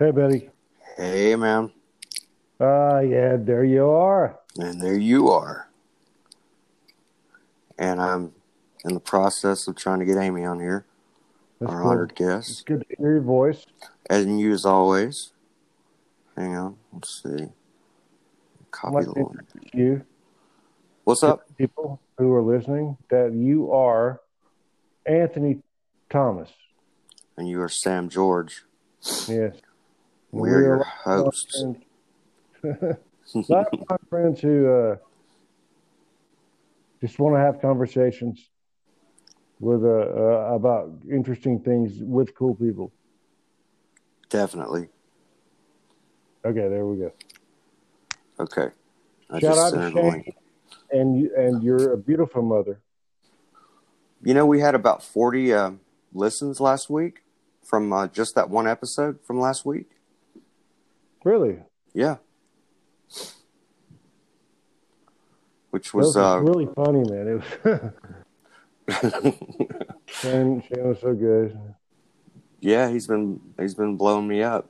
[0.00, 0.48] Hey, Betty.
[0.96, 1.70] Hey, man.
[2.58, 4.38] Ah, yeah, there you are.
[4.56, 5.68] And there you are.
[7.78, 8.32] And I'm
[8.82, 10.86] in the process of trying to get Amy on here,
[11.60, 11.86] That's our good.
[11.86, 12.66] honored It's guest.
[12.66, 13.66] good to hear your voice.
[14.08, 15.32] And you, as always.
[16.34, 16.76] Hang on.
[16.94, 17.48] Let's see.
[18.70, 19.46] Copy the one.
[19.74, 20.02] you,
[21.04, 21.42] What's up?
[21.58, 24.22] people who are listening, that you are
[25.04, 25.60] Anthony
[26.08, 26.48] Thomas.
[27.36, 28.62] And you are Sam George.
[29.28, 29.56] Yes.
[30.32, 31.62] We're your lot of hosts.
[31.62, 31.84] my friends-
[33.48, 34.96] a lot of my friends who uh,
[37.00, 38.48] just want to have conversations
[39.60, 42.92] with uh, uh, about interesting things with cool people.
[44.28, 44.88] Definitely.
[46.44, 47.12] Okay, there we go.
[48.38, 48.68] Okay.
[49.28, 50.24] I Shout just out to Shane
[50.90, 52.80] and you, and you're a beautiful mother.
[54.22, 55.70] You know, we had about 40 uh,
[56.12, 57.22] listens last week
[57.62, 59.90] from uh, just that one episode from last week.
[61.24, 61.58] Really,
[61.94, 62.16] Yeah.
[65.70, 67.28] Which was was uh, really funny, man.
[67.28, 67.34] It
[67.64, 67.92] was
[70.06, 70.62] Shane.
[70.62, 71.56] Shane was so good.
[72.60, 74.68] yeah, he's been he's been blowing me up.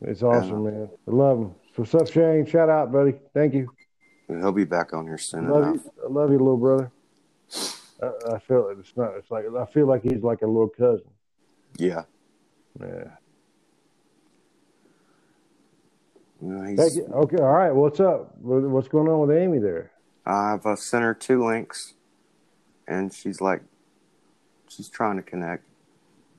[0.00, 0.88] It's awesome, man.
[1.08, 1.54] I love him.
[1.74, 2.46] What's up, Shane?
[2.46, 3.14] Shout out, buddy.
[3.34, 3.72] Thank you.
[4.28, 5.84] He'll be back on here soon love enough.
[5.84, 5.92] you.
[6.04, 6.90] I love you, little brother.
[8.02, 8.78] I, I feel it.
[8.78, 9.14] It's not.
[9.16, 11.06] It's like I feel like he's like a little cousin.
[11.76, 12.02] Yeah.
[12.80, 13.04] Yeah.
[16.42, 17.06] Thank you.
[17.12, 17.36] Okay.
[17.36, 17.70] All right.
[17.70, 18.34] What's up?
[18.40, 19.92] What's going on with Amy there?
[20.26, 21.94] I've uh, sent her two links,
[22.88, 23.62] and she's like,
[24.68, 25.64] she's trying to connect.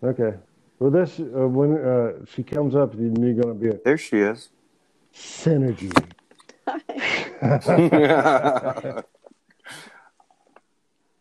[0.04, 0.34] Okay.
[0.80, 4.20] Well, this uh, when uh, she comes up, you're going to be a There she
[4.20, 4.50] is.
[5.16, 5.92] synergy.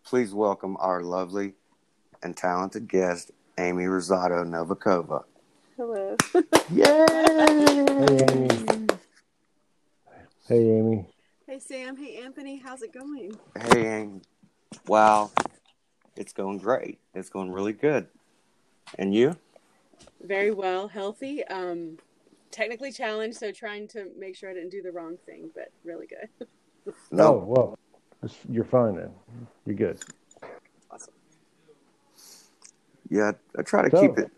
[0.04, 1.54] Please welcome our lovely
[2.22, 5.24] and talented guest, Amy Rosado Novakova.
[5.84, 6.16] Hello.
[6.32, 8.86] Hey, Amy.
[10.46, 11.06] Hey, Amy.
[11.44, 11.96] Hey Sam.
[11.96, 12.58] Hey Anthony.
[12.64, 13.36] How's it going?
[13.60, 14.20] Hey, Amy.
[14.86, 15.32] Wow,
[16.14, 17.00] it's going great.
[17.16, 18.06] It's going really good.
[18.96, 19.36] And you?
[20.22, 21.42] Very well, healthy.
[21.46, 21.98] Um,
[22.52, 26.06] technically challenged, so trying to make sure I didn't do the wrong thing, but really
[26.06, 26.28] good.
[26.86, 27.32] Oh No.
[27.44, 27.78] well,
[28.48, 29.10] you're fine then.
[29.66, 29.98] You're good.
[30.92, 31.12] Awesome.
[33.10, 34.30] Yeah, I try to So- keep it.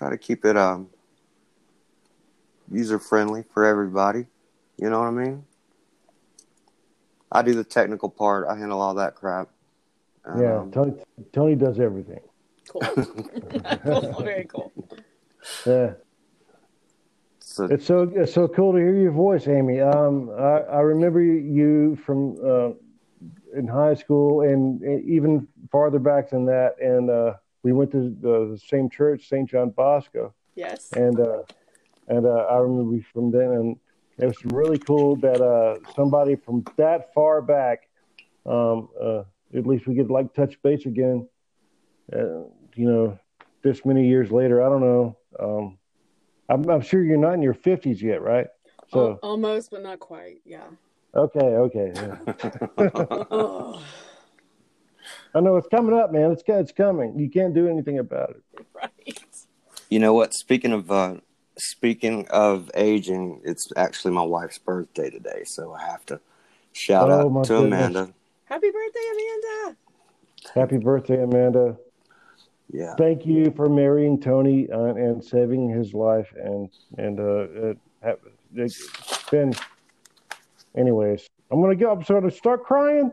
[0.00, 0.88] Try to keep it um
[2.72, 4.24] user friendly for everybody.
[4.78, 5.44] You know what I mean?
[7.30, 8.46] I do the technical part.
[8.48, 9.50] I handle all that crap.
[10.38, 10.60] Yeah.
[10.60, 10.94] Um, Tony.
[11.34, 12.20] Tony does everything.
[12.70, 12.80] Cool.
[13.84, 14.22] cool.
[14.22, 14.72] Very cool.
[15.66, 15.92] Yeah.
[17.40, 19.82] so It's so it's so cool to hear your voice, Amy.
[19.82, 22.70] Um, I, I remember you from uh,
[23.54, 26.76] in high school and even farther back than that.
[26.80, 29.48] And uh, we went to the same church, St.
[29.48, 30.34] John Bosco.
[30.54, 30.92] Yes.
[30.92, 31.42] And uh,
[32.08, 33.52] and uh, I remember from then.
[33.52, 33.76] And
[34.18, 37.88] it was really cool that uh, somebody from that far back,
[38.44, 39.22] um, uh,
[39.54, 41.26] at least we could like touch base again.
[42.12, 42.44] Uh,
[42.74, 43.18] you know,
[43.62, 45.16] this many years later, I don't know.
[45.38, 45.78] Um,
[46.48, 48.48] I'm, I'm sure you're not in your 50s yet, right?
[48.92, 50.40] So almost, but not quite.
[50.44, 50.66] Yeah.
[51.14, 51.92] okay, okay.
[51.94, 53.72] yeah.
[55.34, 56.32] I know it's coming up, man.
[56.32, 57.18] It's it's coming.
[57.18, 58.66] You can't do anything about it.
[58.74, 59.20] right.
[59.88, 60.34] you know what?
[60.34, 61.16] Speaking of uh,
[61.58, 66.20] speaking of aging, it's actually my wife's birthday today, so I have to
[66.72, 67.90] shout Oh, out to goodness.
[67.90, 68.12] Amanda.
[68.46, 69.76] Happy birthday, Amanda.
[70.54, 71.76] Happy birthday, Amanda.
[72.72, 76.32] Yeah, Thank you for marrying Tony uh, and saving his life.
[76.36, 78.20] And and uh, it,
[78.54, 78.88] it's
[79.30, 79.52] been.
[80.76, 81.90] Anyways, I'm gonna go.
[81.90, 83.10] I'm sort of start crying.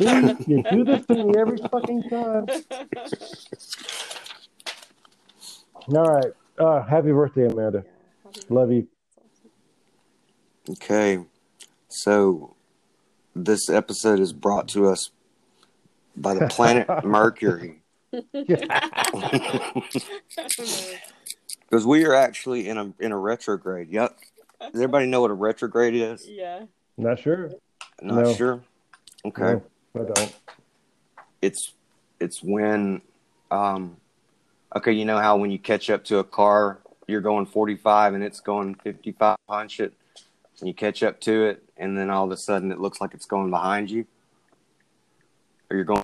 [0.00, 2.46] See, you do this to me every fucking time.
[5.88, 6.32] All right.
[6.58, 7.84] Uh, happy birthday, Amanda.
[8.48, 8.86] Love you.
[10.70, 11.18] Okay,
[11.88, 12.54] so
[13.34, 15.10] this episode is brought to us
[16.16, 17.82] by the planet Mercury
[18.12, 18.68] because
[21.86, 23.88] we are actually in a in a retrograde.
[23.90, 24.16] Yep.
[24.60, 26.26] Does everybody know what a retrograde is?
[26.28, 26.64] yeah.
[26.96, 27.50] Not sure.
[28.02, 28.34] Not No.
[28.34, 28.62] sure.
[29.24, 29.62] Okay, No,
[29.94, 30.36] I don't.
[31.42, 31.72] it's
[32.20, 33.02] it's when
[33.50, 33.96] um
[34.76, 38.22] okay, you know how when you catch up to a car, you're going 45 and
[38.22, 39.92] it's going 55 punch it,
[40.60, 43.14] and you catch up to it, and then all of a sudden it looks like
[43.14, 44.06] it's going behind you,
[45.70, 46.02] or you're going.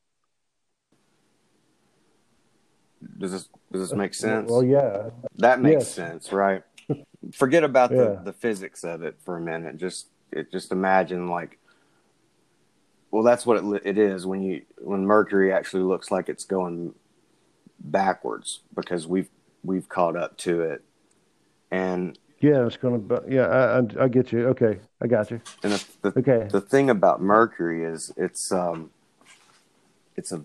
[3.18, 4.50] Does this does this make sense?
[4.50, 5.10] Well, yeah.
[5.38, 5.90] that makes yes.
[5.92, 6.62] sense, right?
[7.32, 7.96] Forget about Yeah.
[7.96, 9.76] the, the physics of it for a minute.
[9.76, 11.58] Just it, just imagine like,
[13.10, 16.94] well, that's what it, it is when you when Mercury actually looks like it's going
[17.78, 19.28] backwards because we've
[19.62, 20.82] we've caught up to it,
[21.70, 23.00] and Yeah, it's gonna.
[23.28, 24.48] Yeah, I, I, I get you.
[24.48, 25.40] Okay, I got you.
[25.62, 26.48] and the, the Okay.
[26.50, 28.90] the thing about Mercury is it's um
[30.16, 30.42] it's a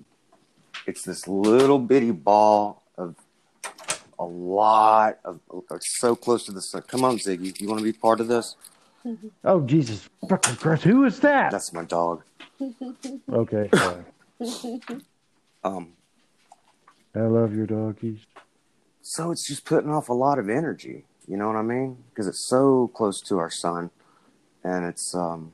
[0.87, 3.15] it's this little bitty ball of
[4.19, 5.39] a lot of
[5.79, 6.83] so close to the sun.
[6.87, 8.55] Come on, Ziggy, you want to be part of this?
[9.43, 10.83] Oh Jesus fucking Christ!
[10.83, 11.51] Who is that?
[11.51, 12.23] That's my dog.
[13.31, 13.69] Okay.
[15.63, 15.93] Um,
[17.13, 18.19] I love your doggies.
[19.01, 21.05] so it's just putting off a lot of energy.
[21.27, 22.03] You know what I mean?
[22.09, 23.91] Because it's so close to our sun,
[24.63, 25.51] and it's um,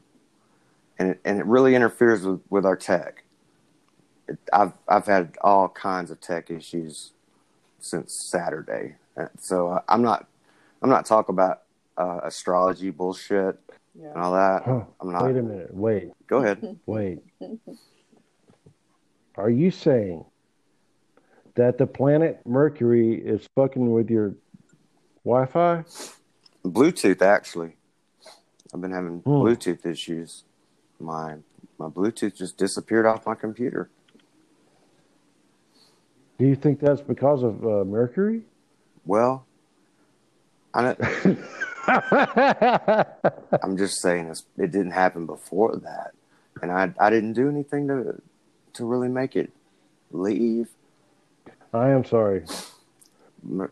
[0.97, 3.23] and it and it really interferes with with our tech.
[4.27, 7.11] It, I've I've had all kinds of tech issues
[7.79, 8.95] since Saturday,
[9.39, 10.27] so uh, I'm not
[10.81, 11.63] I'm not talking about
[11.97, 13.59] uh, astrology bullshit
[14.01, 14.63] and all that.
[14.63, 14.81] Huh.
[15.01, 15.25] I'm not.
[15.25, 15.73] Wait a minute.
[15.73, 16.11] Wait.
[16.27, 16.77] Go ahead.
[16.85, 17.19] Wait.
[19.35, 20.25] Are you saying
[21.55, 24.35] that the planet Mercury is fucking with your
[25.23, 25.83] Wi-Fi?
[26.65, 27.73] Bluetooth actually.
[28.73, 29.29] I've been having Hmm.
[29.29, 30.43] Bluetooth issues.
[30.99, 31.35] My
[31.77, 33.89] my Bluetooth just disappeared off my computer.
[36.39, 38.41] Do you think that's because of uh, Mercury?
[39.05, 39.45] Well,
[40.73, 40.99] I don't,
[43.63, 46.11] I'm just saying it's, it didn't happen before that,
[46.61, 48.21] and I I didn't do anything to
[48.73, 49.51] to really make it
[50.11, 50.67] leave.
[51.73, 52.43] I am sorry.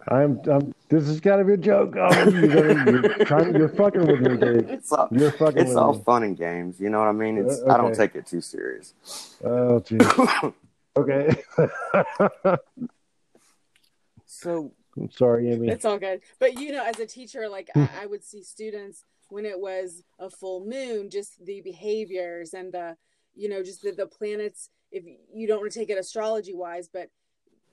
[0.07, 0.39] I'm.
[0.50, 1.95] I'm this has got to be a joke.
[1.97, 3.56] Oh, you're, you're trying.
[3.56, 4.69] You're fucking with me, dude.
[4.75, 6.03] It's all You're fucking it's with all me.
[6.06, 6.79] fun and games.
[6.79, 7.38] You know what I mean?
[7.39, 8.94] It's Uh, I don't take it too serious.
[9.44, 10.53] Oh, jeez.
[10.95, 11.44] Okay.
[14.25, 15.68] So I'm sorry, Amy.
[15.68, 16.21] It's all good.
[16.39, 20.03] But you know, as a teacher, like I, I would see students when it was
[20.19, 22.95] a full moon, just the behaviors and the,
[23.33, 24.69] you know, just the, the planets.
[24.92, 25.03] If
[25.33, 27.09] you don't want to take it astrology wise, but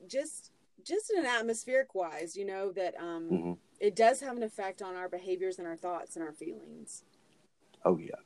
[0.09, 0.51] just
[0.85, 3.57] just in an atmospheric wise, you know that um mhm.
[3.79, 7.05] it does have an effect on our behaviors and our thoughts and our feelings.
[7.85, 8.17] oh yeah,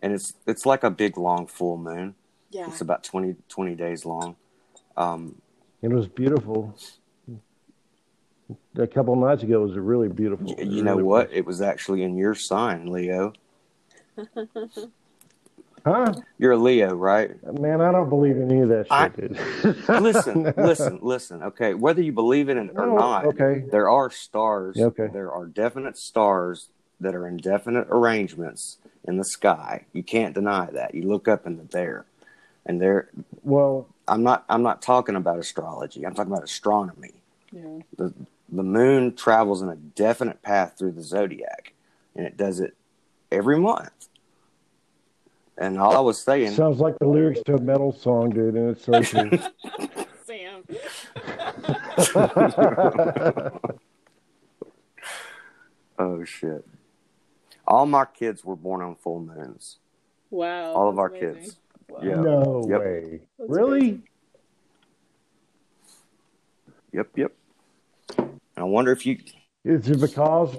[0.00, 2.14] and it's it's like a big long full moon.
[2.52, 2.68] Yeah.
[2.68, 4.36] It's about 20, 20 days long.
[4.96, 5.40] Um,
[5.80, 6.76] It was beautiful.
[8.76, 10.46] A couple nights ago, it was really beautiful.
[10.46, 11.32] y- It you know really what?
[11.32, 13.32] It was actually in your sign, Leo.
[15.84, 16.14] Huh?
[16.38, 17.30] You're a Leo, right?
[17.58, 19.88] Man, I don't believe in any of that shit, I- dude.
[20.00, 21.42] listen, listen, listen.
[21.42, 23.64] Okay, whether you believe in it or No, not, okay.
[23.68, 24.78] there are stars.
[24.78, 25.08] Okay.
[25.12, 26.68] There are definite stars
[27.00, 28.78] that are in definite arrangements
[29.08, 29.84] in the sky.
[29.92, 30.94] You can't deny that.
[30.94, 32.04] You look up and they're there,
[32.64, 33.08] and they're.
[33.42, 34.44] Well, I'm not.
[34.48, 36.06] I'm not talking about astrology.
[36.06, 37.10] I'm talking about astronomy.
[37.50, 37.80] Yeah.
[37.98, 38.14] the
[38.54, 41.72] The moon travels in a definite path through the zodiac,
[42.14, 42.76] and it does it
[43.30, 44.08] every month.
[45.56, 48.70] And all I was saying, sounds like the lyrics to a metal song, dude, and
[48.70, 49.30] it's so true.
[50.26, 50.64] Sam.
[55.98, 56.66] oh shit!
[57.66, 59.78] All my kids were born on full moons.
[60.30, 60.72] Wow.
[60.74, 61.34] All of our amazing.
[61.34, 61.56] kids.
[61.88, 62.00] Wow.
[62.02, 62.16] Yeah.
[62.16, 62.80] no Yep.
[62.80, 63.20] way.
[63.38, 64.02] That's Really?
[66.92, 67.32] Yep, yep.
[68.62, 69.18] And I wonder if you.
[69.64, 70.56] Is it because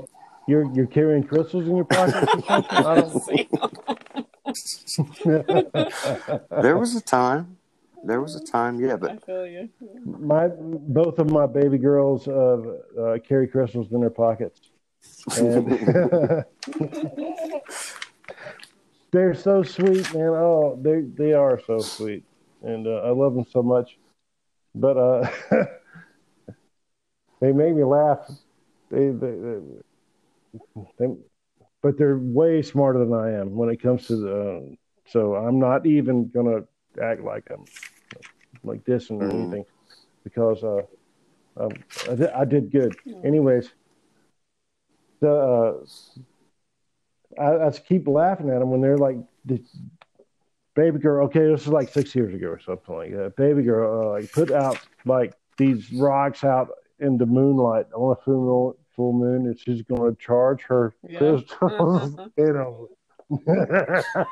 [0.47, 2.29] you're you're carrying crystals in your pocket?
[2.49, 3.23] I don't-
[6.61, 7.57] There was a time.
[8.03, 9.69] There was a time, yeah, but I but feel you.
[10.05, 12.57] my both of my baby girls uh,
[12.99, 14.59] uh, carry crystals in their pockets,
[15.37, 15.65] and
[19.11, 20.33] they're so sweet, man.
[20.35, 22.25] Oh, they they are so sweet,
[22.63, 23.97] and uh, I love them so much.
[24.75, 25.29] But uh,
[27.43, 28.19] they make me laugh.
[28.89, 29.59] They, they, they,
[30.97, 31.07] they,
[31.81, 34.77] but they're way smarter than I am when it comes to the.
[35.07, 36.61] So I'm not even gonna
[37.01, 37.65] act like I'm
[38.63, 39.33] like this or Mhm.
[39.33, 39.65] anything
[40.23, 40.83] because uh,
[41.57, 41.71] um,
[42.09, 42.95] I, did, I did good.
[43.25, 43.69] Anyways,
[45.19, 45.85] the uh,
[47.41, 49.61] I, I just keep laughing at them when they're like, the
[50.75, 51.25] baby girl.
[51.25, 53.35] Okay, this is like six years ago or something like that.
[53.35, 56.69] Baby girl, uh, like put out like these rocks out
[57.03, 60.93] in the moonlight on a full moon, full moon, and she's going to charge her
[61.07, 61.19] Yeah.
[61.19, 62.15] crystals.
[62.37, 62.89] you know.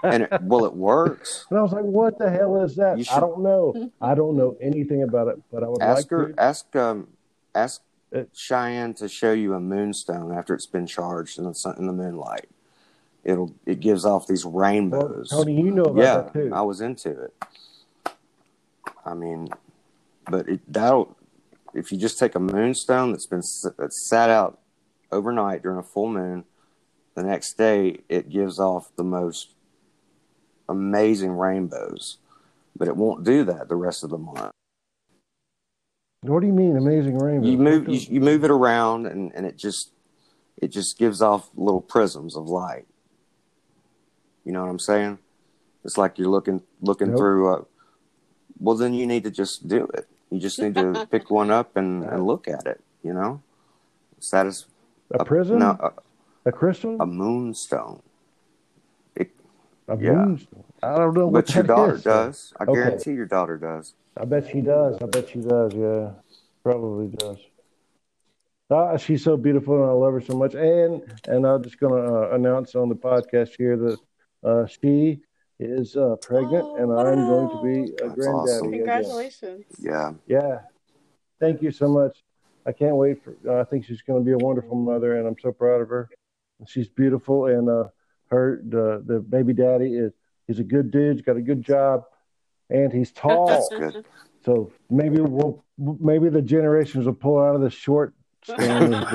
[0.03, 1.45] and it, well, it works.
[1.49, 3.91] And I was like, "What the hell is that?" You I don't know.
[4.01, 6.29] I don't know anything about it, but I would Ask like her.
[6.33, 6.39] to.
[6.41, 7.07] Ask um.
[7.53, 7.81] Ask
[8.13, 11.87] Uh, Cheyenne to show you a moonstone after it's been charged in the sun, in
[11.87, 12.47] the moonlight.
[13.23, 15.29] It'll it gives off these Well, rainbows.
[15.29, 16.51] Tony, you know about yeah, that too.
[16.53, 17.33] I was into it.
[19.05, 19.47] I mean,
[20.29, 21.15] but it, that'll
[21.73, 23.43] if you just take a moonstone that's been
[23.77, 24.59] that's sat out
[25.11, 26.45] overnight during a full moon,
[27.15, 29.55] the next day it gives off the most
[30.69, 32.17] amazing rainbows.
[32.75, 34.51] But it won't do that the rest of the month.
[36.21, 37.47] What do you mean, amazing rainbow?
[37.47, 39.91] You move you, you move it around, and and it just
[40.57, 42.85] it just gives off little prisms of light.
[44.45, 45.19] You know what I'm saying?
[45.83, 47.17] It's like you're looking looking Nope.
[47.17, 47.53] through.
[47.53, 47.65] A,
[48.59, 50.07] well, then you need to just do it.
[50.31, 52.81] You just need to pick one up and, and look at it.
[53.03, 53.41] You know,
[54.19, 54.65] Satis-
[55.11, 55.91] a prism, No, a,
[56.49, 58.01] a crystal, a moonstone.
[59.15, 59.31] It,
[59.87, 60.13] a yeah.
[60.13, 60.63] moonstone.
[60.81, 62.03] I don't know what but your that daughter is.
[62.03, 62.53] does.
[62.59, 62.73] I Okay.
[62.73, 63.93] guarantee your daughter does.
[64.17, 64.97] I bet she does.
[65.01, 65.73] I bet she does.
[65.73, 66.11] Yeah,
[66.63, 67.37] probably does.
[68.69, 70.53] Ah, she's so beautiful, and I love her so much.
[70.55, 73.97] And and I'm just going to uh, announce on the podcast here that
[74.43, 75.19] uh, she
[75.65, 78.27] is uh, pregnant, Oh, and I'm going to be a That's granddaddy.
[78.27, 78.67] awesome.
[78.67, 78.79] again.
[78.79, 79.65] Congratulations.
[79.79, 80.11] Yeah.
[80.27, 80.59] Yeah.
[81.39, 82.23] Thank you so much.
[82.65, 83.35] I can't wait for.
[83.47, 85.89] Uh, I think she's going to be a wonderful mother, and I'm so proud of
[85.89, 86.09] her.
[86.67, 87.85] She's beautiful, and uh,
[88.29, 90.13] her the the baby daddy is
[90.47, 91.15] he's a good dude.
[91.17, 92.03] He's got a good job,
[92.69, 93.47] and he's tall.
[93.47, 94.05] That's good.
[94.45, 98.13] So maybe we'll maybe the generations will pull out of the short
[98.43, 98.93] stand.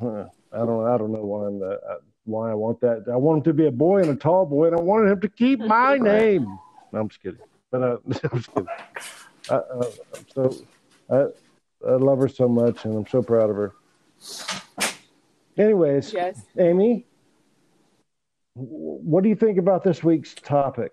[0.00, 3.04] I don't I don't know why I'm the, uh, why I want that.
[3.12, 5.20] I want him to be a boy and a tall boy, and I wanted him
[5.20, 6.58] to keep my name.
[6.92, 7.40] No, I'm just kidding.
[7.70, 8.68] But uh, I'm just kidding.
[9.50, 10.56] I, uh, I'm so
[11.10, 13.72] I, I love her so much, and I'm so proud of her.
[15.56, 16.40] Anyways, Yes.
[16.58, 17.06] Amy,
[18.54, 20.92] what do you think about this week's topic?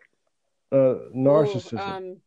[0.72, 1.80] Uh, narcissism.
[1.80, 2.18] Um,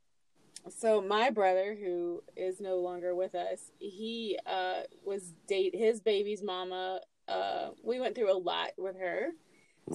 [0.68, 6.42] so my brother, who is no longer with us, he uh, was date his baby's
[6.42, 7.00] mama.
[7.28, 9.30] Uh, we went through a lot with her,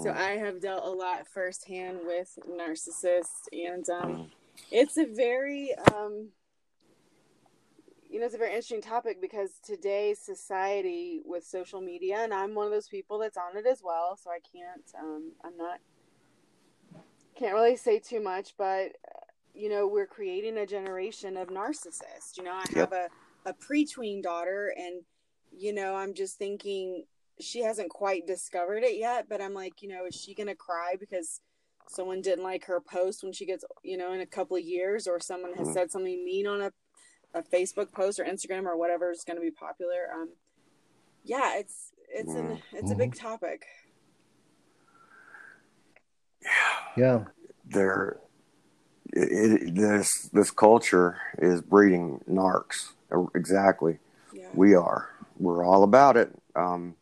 [0.01, 4.31] so I have dealt a lot firsthand with narcissists, and um,
[4.71, 6.29] it's a very um,
[8.09, 12.55] you know it's a very interesting topic because today's society with social media, and I'm
[12.55, 14.85] one of those people that's on it as well, so I can't.
[14.99, 15.79] Um, I'm not
[17.39, 18.91] can't really say too much, but
[19.53, 22.37] you know, we're creating a generation of narcissists.
[22.37, 23.07] You know, I have a,
[23.45, 25.03] a pre-tween daughter and
[25.57, 27.05] you know, I'm just thinking
[27.39, 30.95] she hasn't quite discovered it yet, but I'm like, you know, is she gonna cry
[30.99, 31.41] because
[31.87, 35.07] someone didn't like her post when she gets, you know, in a couple of years,
[35.07, 35.73] or someone has Mhm.
[35.73, 36.71] said something mean on a,
[37.33, 40.09] a Facebook post or Instagram or whatever is going to be popular.
[40.13, 40.29] Um,
[41.23, 43.65] yeah, it's it's an it's a big topic.
[46.97, 47.25] yeah.
[47.65, 48.17] there
[49.13, 52.93] it, it, this this culture is breeding narcs
[53.35, 53.99] exactly
[54.33, 54.49] Yeah.
[54.53, 56.95] we are we're all about it um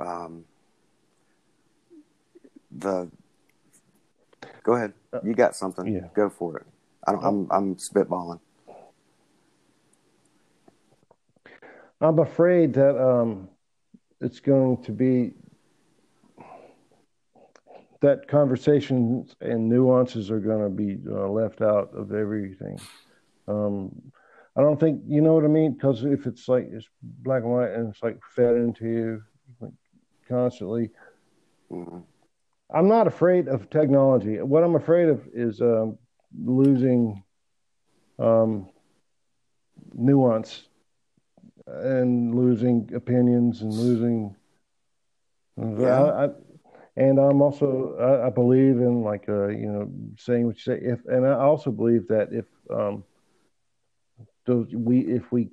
[0.00, 0.44] um
[2.70, 3.10] the
[4.62, 4.92] go ahead.
[5.22, 5.86] You got something.
[5.86, 6.08] Yeah.
[6.14, 6.66] go for it.
[7.06, 8.40] I don't, i'm i'm spitballing.
[12.00, 13.48] I'm afraid that um,
[14.20, 15.34] it's going to be
[18.00, 22.80] that conversations and nuances are going to be uh, left out of everything.
[23.46, 23.92] Um,
[24.56, 25.74] I don't think you know what I mean?
[25.74, 29.22] Because if it's like it's black and white and it's like fed into you
[30.28, 30.90] constantly.
[31.70, 32.04] Mhm.
[32.70, 34.40] I'm not afraid of technology.
[34.40, 35.98] What I'm afraid of is um,
[36.42, 37.22] losing
[38.18, 38.70] um,
[39.92, 40.68] nuance
[41.66, 44.34] and losing opinions and losing.
[45.56, 46.02] Yeah.
[46.02, 46.28] I, I,
[46.96, 50.80] and I'm also I, I believe in like uh, you know saying what you say.
[50.80, 53.04] If and I also believe that if um,
[54.46, 55.48] those we if we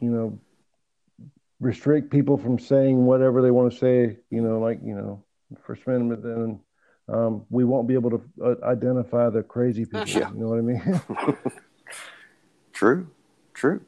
[0.00, 0.38] you know
[1.62, 5.24] restrict people from saying whatever they want to say, you know, like you know,
[5.64, 6.60] First Amendment, then
[7.08, 10.06] um, we won't be able to uh, identify the crazy people.
[10.08, 10.30] Yeah.
[10.32, 11.00] You know what I mean?
[12.72, 13.06] true
[13.52, 13.82] true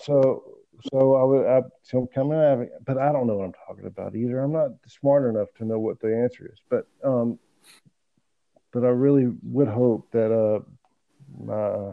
[0.00, 0.44] so
[0.90, 3.54] so I would I, so coming out of it, but I don't know what I'm
[3.66, 4.40] talking about either.
[4.40, 7.38] I'm not smart enough to know what the answer is, but um,
[8.72, 10.60] but I really would hope that uh
[11.38, 11.92] my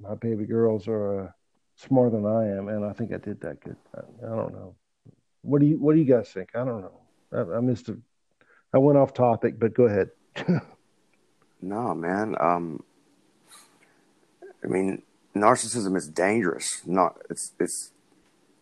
[0.00, 1.30] my baby girls are uh,
[1.76, 3.76] smarter than I am, and I think I did that good.
[3.94, 4.74] I, I don't know.
[5.42, 6.50] What do you What do you guys think?
[6.54, 7.00] I don't know.
[7.32, 7.96] I, I missed a.
[8.72, 10.10] I went off topic, but go ahead.
[11.64, 12.36] No, man.
[12.40, 12.82] Um,
[14.62, 15.00] I mean,
[15.34, 16.82] narcissism is dangerous.
[16.84, 17.92] Not it's it's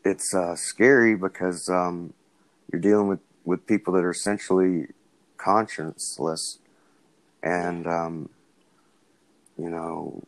[0.04, 2.14] it's uh, scary because um,
[2.70, 4.86] you're dealing with with people that are essentially
[5.36, 6.58] conscienceless,
[7.42, 8.28] and um,
[9.58, 10.22] you know,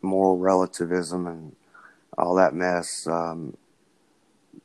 [0.00, 1.54] moral relativism and
[2.18, 3.06] all that mess.
[3.06, 3.56] Um,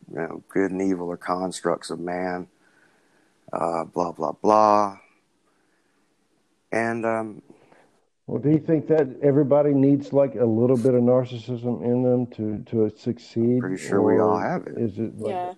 [0.09, 2.47] you know, good and evil are constructs of man.
[3.51, 4.97] Uh, blah blah blah.
[6.71, 7.41] And um,
[8.25, 12.27] Well, do you think that everybody needs like a little bit of narcissism in them
[12.37, 13.61] to to succeed?
[13.61, 14.77] pretty sure we all have it.
[14.77, 15.17] Is it?
[15.17, 15.53] Like, Yeah.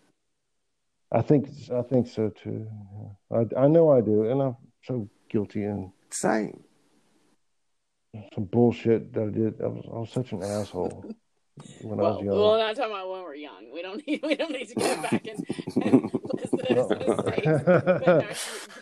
[1.11, 2.67] I think I think so too.
[3.31, 5.63] I I know I do, and I'm so guilty.
[5.63, 6.63] And Same.
[8.35, 9.61] some bullshit that I did.
[9.61, 11.05] I was, I was such an asshole
[11.81, 12.35] when well, I was young.
[12.35, 13.71] Well, not talking about when we're young.
[13.73, 17.45] We don't need we don't need to go back and, and list those mistakes.
[17.45, 18.23] No,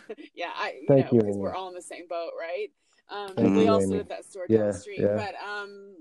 [0.34, 2.68] yeah, I you Thank know, you, we're all in the same boat, right?
[3.10, 3.98] Um, Thank we you, all Amy.
[3.98, 5.16] at that store down Yeah, the street, yeah.
[5.16, 5.94] but um,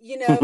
[0.00, 0.36] you know,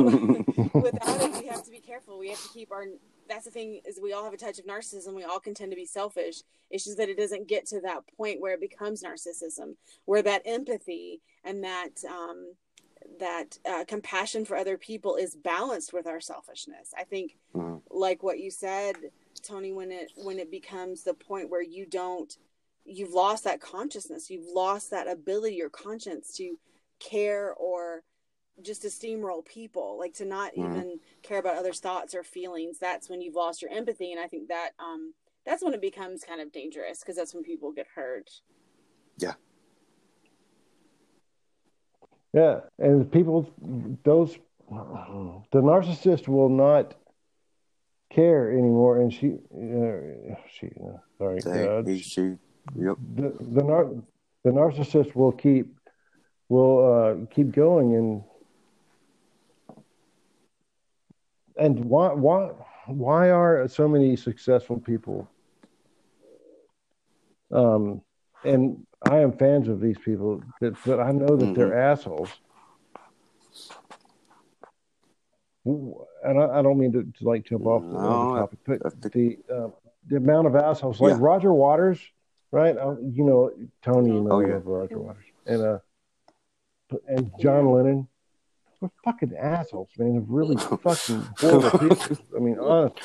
[0.75, 2.19] without it, we have to be careful.
[2.19, 2.85] We have to keep our.
[3.28, 5.14] That's the thing is we all have a touch of narcissism.
[5.14, 6.42] We all can tend to be selfish.
[6.71, 10.42] It's just that it doesn't get to that point where it becomes narcissism, where that
[10.45, 12.54] empathy and that um,
[13.19, 16.92] that uh, compassion for other people is balanced with our selfishness.
[16.97, 17.83] I think, Mhm.
[17.90, 18.95] like what you said,
[19.42, 22.37] Tony, when it when it becomes the point where you don't,
[22.85, 26.59] you've lost that consciousness, you've lost that ability or conscience to
[26.99, 28.04] care or
[28.61, 30.69] just to steamroll people, like to not Mhm.
[30.69, 32.78] even care about others' thoughts or feelings.
[32.78, 35.14] That's when you've lost your empathy, and I think that um,
[35.45, 38.31] that's when it becomes kind of dangerous because that's when people get hurt.
[39.19, 39.35] Yeah,
[42.35, 43.51] and people,
[44.05, 44.37] those,
[44.71, 46.95] the narcissist will not
[48.11, 52.37] care anymore, and she, uh, she, uh, sorry, uh, he, she,
[52.77, 52.97] yep.
[53.15, 53.95] the the nar-
[54.45, 55.75] the narcissist will keep
[56.49, 58.23] will uh, keep going and
[61.57, 62.51] and why why
[62.87, 65.29] why are so many successful people
[67.53, 68.03] um
[68.45, 72.29] and I am fans of these people that but I know that they're assholes.
[75.65, 75.95] And
[76.41, 79.47] I, I don't mean to, to like jump off the, No, the topic but think-
[79.49, 79.69] the uh,
[80.09, 81.19] the amount of assholes like Yeah.
[81.21, 82.01] Roger Waters
[82.51, 82.77] right?
[82.77, 83.51] Uh, you know
[83.83, 84.59] Tony you know Oh, yeah.
[84.65, 85.25] Roger Waters.
[85.47, 85.79] And uh
[87.09, 88.09] and John Lennon.
[88.81, 90.12] We're fucking assholes man.
[90.15, 92.17] They're really fucking horrible people.
[92.37, 93.03] I mean honestly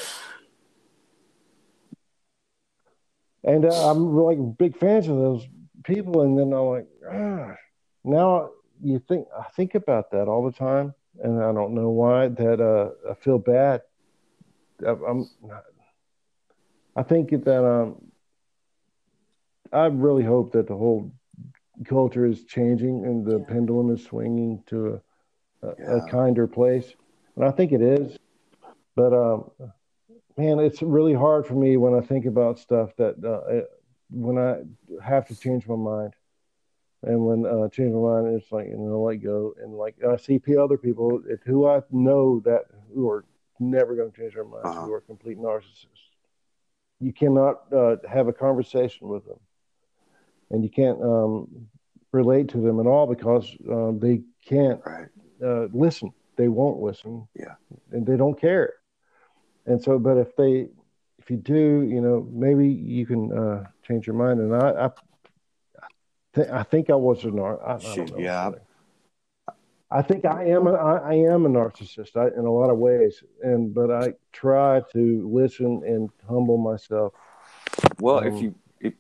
[3.44, 5.48] and uh, I'm like big fans of those
[5.88, 7.56] people and then I'm like ah.
[8.04, 8.50] now
[8.84, 12.62] you think I think about that all the time and I don't know why that
[12.62, 13.82] uh I feel bad
[14.86, 15.64] I, I'm not
[16.96, 18.12] I think that um
[19.74, 21.12] I really hope that the whole
[21.86, 23.46] culture is changing and the Yeah.
[23.48, 25.02] pendulum is swinging to
[25.64, 26.94] a, a, a kinder place
[27.36, 28.18] and I think it is
[28.96, 29.52] but um
[30.38, 33.62] man it's really hard for me when I think about stuff that uh,
[34.10, 34.62] when I
[35.04, 36.14] have to change my mind
[37.04, 39.54] and when uh, change my mind, it's like you know, let go.
[39.62, 43.26] And like I see other people who I know that who are
[43.60, 44.86] never going to change their minds, Uh-huh.
[44.86, 46.12] who are complete narcissists.
[47.00, 49.40] You cannot uh, have a conversation with them,
[50.50, 51.68] and you can't um,
[52.12, 55.08] relate to them at all because um, they can't Right.
[55.44, 56.12] uh, listen.
[56.36, 57.28] They won't listen.
[57.36, 57.56] Yeah.
[57.92, 58.74] and they don't care.
[59.66, 60.70] And so, but if they,
[61.28, 64.40] if you do, you know, maybe you can uh, change your mind.
[64.40, 64.90] And I, I,
[66.34, 67.62] th- I think I was a nar.
[67.68, 68.24] I, I Shit, don't know.
[68.24, 68.52] yeah.
[69.92, 70.68] I think I am.
[70.68, 74.14] A, I, I am a narcissist I, in a lot of ways, and but I
[74.32, 77.14] try to listen and humble myself
[78.00, 78.94] Well, Um, if you, if,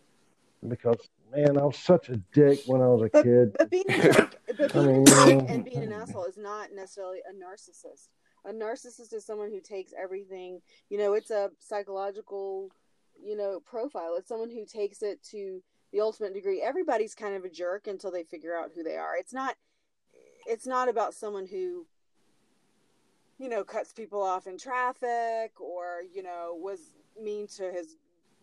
[0.68, 0.98] because
[1.34, 3.56] man, I was such a dick when I was a But, kid.
[3.58, 6.74] but being a dick, but I mean, a dick and being an asshole is not
[6.74, 8.08] necessarily a narcissist.
[8.48, 10.62] A narcissist is someone who takes everything.
[10.90, 12.72] You know, it's a psychological,
[13.22, 14.16] you know, profile.
[14.18, 16.62] It's someone who takes it to the ultimate degree.
[16.62, 19.18] Everybody's kind of a jerk until they figure out who they are.
[19.18, 19.56] It's not.
[20.48, 21.88] It's not about someone who,
[23.38, 26.80] you know, cuts people off in traffic or you know was
[27.22, 27.98] mean to his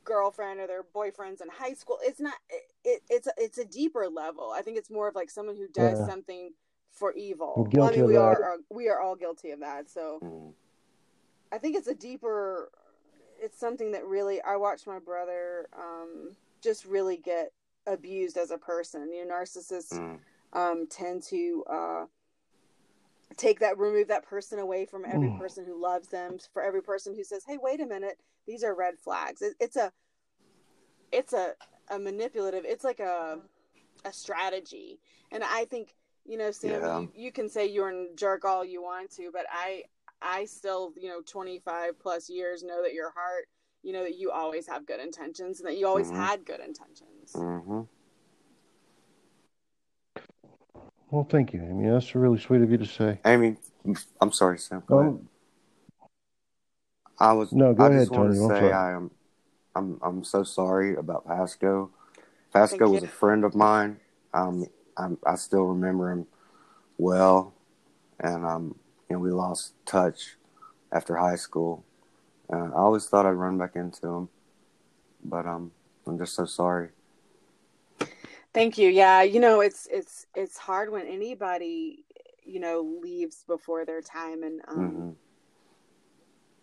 [0.05, 1.99] girlfriend or their boyfriends in high school.
[2.03, 2.35] It's not.
[2.51, 4.53] It, it it's it's a deeper level.
[4.55, 6.07] I think it's more of like someone who does Yeah.
[6.07, 6.51] something
[6.95, 7.69] for evil.
[7.75, 8.21] I'm Well, I mean, of we that.
[8.21, 9.91] are, are we are all guilty of that.
[9.91, 10.53] So mm,
[11.53, 12.71] I think it's a deeper.
[13.41, 16.31] It's something that really I watched my brother um,
[16.63, 17.53] just really get
[17.87, 19.13] abused as a person.
[19.13, 20.19] You know, narcissists mm,
[20.53, 22.05] um, tend to uh,
[23.37, 25.39] take that, remove that person away from every Mm.
[25.39, 26.39] person who loves them.
[26.53, 29.77] For every person who says, "Hey, wait a minute, these are red flags." It, it's
[29.77, 29.93] a,
[31.13, 31.55] it's a,
[31.91, 32.65] a manipulative.
[32.65, 33.41] It's like a,
[34.05, 35.01] a strategy,
[35.33, 35.95] and I think
[36.27, 37.01] you know, Sam, Yeah.
[37.01, 39.85] you, you can say you're a jerk all you want to, but I,
[40.23, 43.47] I still, you know, 25 plus years know that your heart,
[43.83, 46.17] you know, that you always have good intentions and that you always Mhm.
[46.17, 47.33] had good intentions.
[47.35, 47.83] hmm
[51.11, 51.89] Well, thank you, Amy.
[51.91, 53.21] That's really sweet of you to say.
[53.25, 53.57] Amy,
[54.21, 54.83] I'm sorry, Sam.
[54.87, 55.13] Go ahead.
[55.13, 55.29] Um,
[57.21, 57.53] I was.
[57.53, 58.39] No, go I ahead, just want Tony.
[58.39, 58.73] to I'm say sorry.
[58.73, 59.11] I am.
[59.77, 60.01] I'm.
[60.03, 61.91] I'm so sorry about Pasco.
[62.53, 63.09] Pasco Thank was you.
[63.09, 64.01] a friend of mine.
[64.33, 66.27] Um, I'm, I still remember him
[66.99, 67.55] well,
[68.21, 68.77] and um,
[69.09, 70.37] you know, we lost touch
[70.93, 71.85] after high school.
[72.53, 74.29] Uh, I always thought I'd run back into him,
[75.25, 75.73] but um,
[76.07, 76.91] I'm just so sorry.
[78.53, 78.89] Thank you.
[78.89, 82.05] Yeah, you know, it's it's it's hard when anybody,
[82.45, 85.11] you know, leaves before their time and um hmm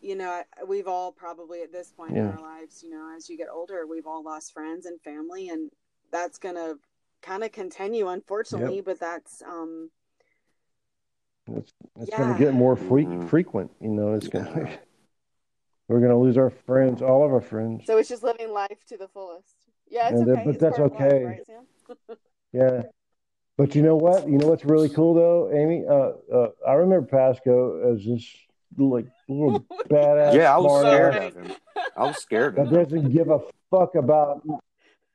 [0.02, 3.38] you know, we've all probably at this point in our lives, you know, as you
[3.38, 5.70] get older, we've all lost friends and family and
[6.12, 6.78] that's going to
[7.22, 9.90] kind of continue unfortunately, but that's um
[11.48, 12.18] It's, it's Yeah.
[12.18, 13.72] going to get more fre- frequent.
[13.82, 14.54] You know, it's going Yeah.
[14.54, 14.80] to.
[15.88, 17.86] We're going to lose our friends, all of our friends.
[17.86, 19.56] so it's just living life to the fullest.
[19.90, 20.44] Yeah, it's And that- okay.
[20.46, 21.26] but It's that's part of life, okay.
[21.26, 22.18] right,
[22.54, 22.84] Yeah.
[23.58, 24.28] But you know what?
[24.28, 25.86] You know what's really cool though, Amy?
[25.86, 28.26] Uh, uh, I remember Pasco as this
[28.78, 30.34] like little badass.
[30.34, 31.56] Yeah, I was scared ass of him.
[31.98, 32.84] I was scared that of him.
[32.84, 34.42] doesn't give a fuck about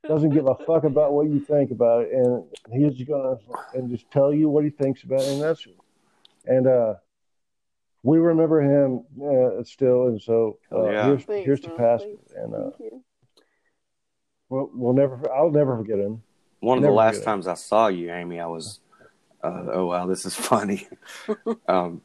[0.09, 3.37] doesn't give a fuck about what you think about it, and he's just gonna
[3.75, 5.67] and just tell you what he thinks about it, and that's
[6.47, 6.95] and uh,
[8.03, 11.07] we remember him uh, still, and so uh, Oh, yeah.
[11.07, 12.33] here's Thanks, here's to past, Thanks.
[12.37, 13.05] and uh, Thank you.
[14.49, 16.23] we'll, we'll never I'll never forget him.
[16.61, 17.25] One of the last forget it.
[17.27, 18.81] times I saw you, Amy, I was,
[19.43, 20.89] uh, oh wow, this is funny.
[21.69, 22.01] um,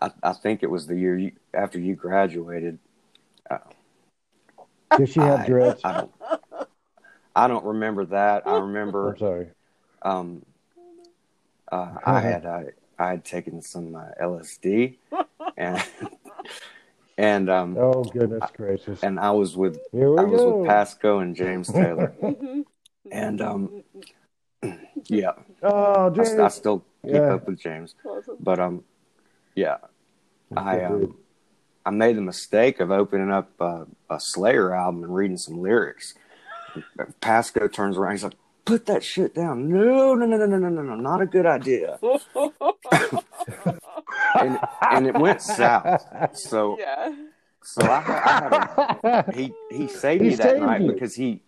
[0.00, 2.78] I, I think it was the year you, after you graduated.
[4.96, 5.80] Did she have I, dreads?
[5.84, 6.12] I don't,
[7.36, 8.46] I don't remember that.
[8.46, 9.46] I remember I'm sorry.
[10.02, 10.42] um,
[11.70, 12.64] uh, I had I,
[12.98, 14.96] I had taken some uh, LSD,
[15.58, 15.84] and
[17.18, 19.02] and um, Oh goodness gracious!
[19.02, 22.14] and I was with Here we I was with Pasco and James Taylor.
[23.12, 23.84] And, um,
[25.06, 25.30] yeah,
[25.62, 26.28] Oh, I, James.
[26.28, 27.34] st- I still keep Yeah.
[27.34, 28.36] up with James, Awesome.
[28.40, 28.82] but um,
[29.54, 29.76] yeah,
[30.56, 31.14] I um, dude.
[31.86, 36.14] I made the mistake of opening up uh, a Slayer album and reading some lyrics.
[37.20, 38.12] Pasco turns around.
[38.12, 38.34] He's like,
[38.64, 39.68] "Put that shit down!
[39.68, 40.94] No, no, no, no, no, no, no, no!
[40.94, 41.98] Not a good idea."
[44.34, 44.58] and,
[44.90, 46.04] and, it went south.
[46.36, 47.14] So, yeah.
[47.62, 50.92] so I, I a, he he saved he me that night you.
[50.92, 51.42] because he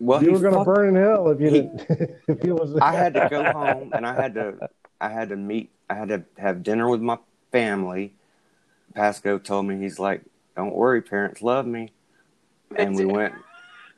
[0.00, 2.20] well, you were going to burn in hell if you he, didn't.
[2.28, 2.76] if he was.
[2.76, 4.68] I had to go home, and I had to.
[5.00, 5.70] I had to meet.
[5.90, 7.18] I had to have dinner with my
[7.50, 8.14] family.
[8.94, 10.22] Pasco told me he's like,
[10.56, 11.92] "Don't worry, parents love me,"
[12.76, 13.34] and we went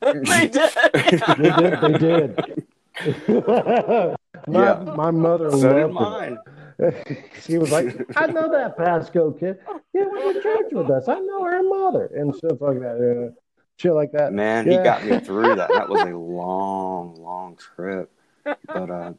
[0.00, 0.70] they did.
[0.94, 2.36] They did.
[3.00, 4.16] They did.
[4.46, 4.92] my, Yeah.
[4.96, 5.56] my mother so
[5.88, 6.38] loved mine.
[6.78, 7.16] him.
[7.42, 9.58] she was like, "I know that Pasco kid.
[9.92, 11.08] Yeah, we went to church with us.
[11.08, 12.98] I know her mother and stuff like that.
[13.00, 13.36] Yeah.
[13.76, 14.32] Shit like that.
[14.32, 15.68] Man, he got me through that.
[15.70, 18.10] That was a long, long trip.
[18.44, 19.12] But uh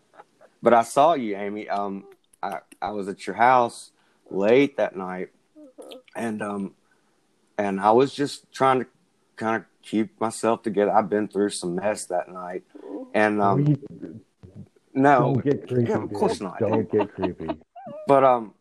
[0.61, 1.67] but I saw you, Amy.
[1.69, 2.05] Um
[2.43, 3.91] I, I was at your house
[4.29, 5.29] late that night
[6.15, 6.73] and um
[7.57, 8.87] and I was just trying to
[9.35, 10.91] kind of keep myself together.
[10.91, 12.63] I've been through some mess that night.
[13.13, 13.77] And um We-
[14.93, 15.89] no, don't get creepy.
[15.89, 16.17] yeah, of dude.
[16.19, 16.59] course not.
[16.59, 17.47] Don't get creepy.
[18.07, 18.53] But um,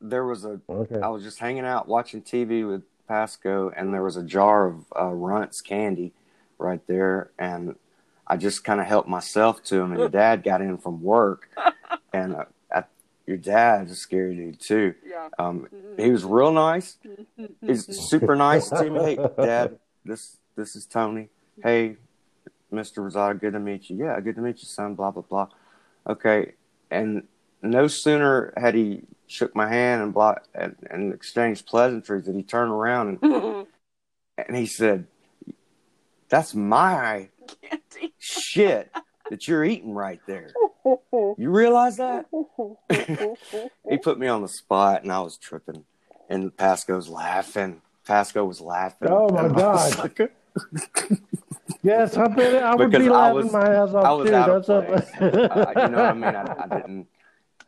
[0.00, 0.60] there was a.
[0.68, 0.98] Okay.
[1.00, 4.84] I was just hanging out watching TV with Pasco, and there was a jar of
[4.98, 6.12] uh, Runts candy
[6.58, 7.76] right there, and
[8.26, 9.92] I just kind of helped myself to him.
[9.92, 11.48] And your dad got in from work,
[12.12, 12.84] and uh, I,
[13.26, 14.94] your dad's a scary dude too.
[15.08, 15.28] Yeah.
[15.38, 16.96] Um, he was real nice.
[17.64, 19.00] He's super nice to me.
[19.16, 21.28] Hey, Dad, this this is Tony.
[21.62, 21.96] Hey,
[22.72, 22.98] Mr.
[22.98, 23.96] Rosado, good to meet you.
[23.96, 24.94] Yeah, good to meet you, son.
[24.94, 25.48] Blah blah blah.
[26.06, 26.52] Okay,
[26.90, 27.26] and
[27.62, 32.42] no sooner had he shook my hand and blah and, and exchanged pleasantries that he
[32.42, 33.66] turned around and,
[34.38, 35.06] and he said,
[36.28, 37.30] "That's my
[37.62, 38.12] Candy.
[38.18, 38.92] shit
[39.30, 40.52] that you're eating right there.
[41.36, 42.26] You realize that?"
[43.88, 45.84] he put me on the spot, and I was tripping.
[46.28, 47.82] And Pasco's laughing.
[48.06, 49.08] Pasco was laughing.
[49.10, 50.12] Oh, my And I God.
[50.72, 51.20] Like,
[51.82, 54.28] Yes, I bet I would Because be I laughing was- my ass off I was
[54.28, 54.34] too.
[54.36, 55.22] out of That's place.
[55.22, 55.56] up.
[55.56, 56.24] uh, you know what I mean?
[56.24, 57.06] I, I didn't.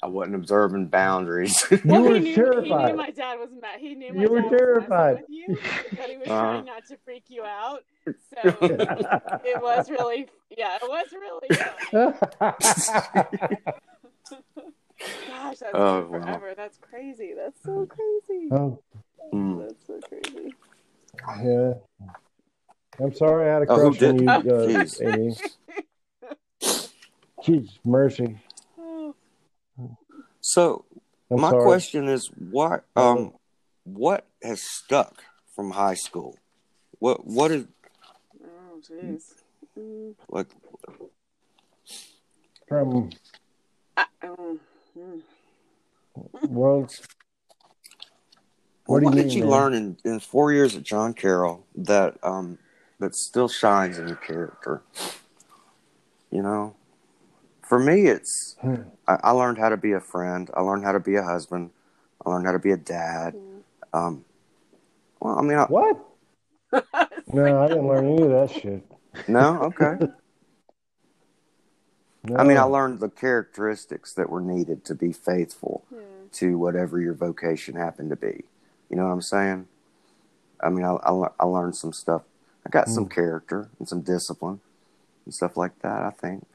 [0.05, 1.65] I wasn't observing boundaries.
[1.71, 2.65] You Well, were he knew, terrified.
[2.87, 3.79] He knew my dad was mad.
[3.79, 5.15] He knew my You were dad was terrified.
[5.15, 6.41] messing with you, but he was Uh-huh.
[6.41, 7.85] trying not to freak you out.
[8.05, 10.27] So it was really,
[10.57, 11.49] yeah, it was really.
[15.29, 16.41] Gosh, that's Oh, been wow.
[16.57, 17.33] That's crazy.
[17.37, 18.49] That's so crazy.
[18.53, 18.79] oh,
[19.33, 19.67] Mm.
[19.69, 20.55] That's so crazy.
[21.45, 21.75] yeah.
[23.01, 25.03] I'm sorry I had a Oh, who crush on you, uh, Jeez.
[25.03, 25.37] Amy.
[27.43, 28.37] Jeez, mercy.
[28.79, 29.15] Oh,
[30.41, 30.85] So
[31.31, 31.63] I'm my sorry.
[31.65, 33.33] question is, what um,
[33.85, 35.23] what has stuck
[35.57, 36.39] from high school?
[36.99, 37.67] What what is
[38.45, 39.23] oh, jeez.
[39.79, 40.47] Mm, like?
[42.69, 43.11] From
[43.97, 44.59] I, oh,
[44.97, 45.21] mm.
[46.49, 46.89] well,
[48.87, 49.51] What, What do you did mean, you man?
[49.51, 52.59] learn in, in four years at John Carroll that um
[53.03, 54.83] that still shines in your character?
[56.31, 56.75] You know,
[57.61, 58.83] for me, it's Hmm.
[59.07, 60.49] I, I learned how to be a friend.
[60.55, 61.71] I learned how to be a husband.
[62.25, 63.35] I learned how to be a dad.
[63.93, 64.25] Um,
[65.21, 65.99] well, I mean, I, what?
[67.33, 68.83] No, I didn't learn any of that shit.
[69.29, 69.99] no, okay.
[72.25, 72.37] No.
[72.37, 75.99] I mean, I learned the characteristics that were needed to be faithful Yeah.
[76.35, 78.45] to whatever your vocation happened to be.
[78.89, 79.67] You know what I'm saying?
[80.61, 82.23] I mean, I, I, I learned some stuff.
[82.67, 84.61] I got some character and some discipline
[85.25, 86.47] and stuff like that, I think.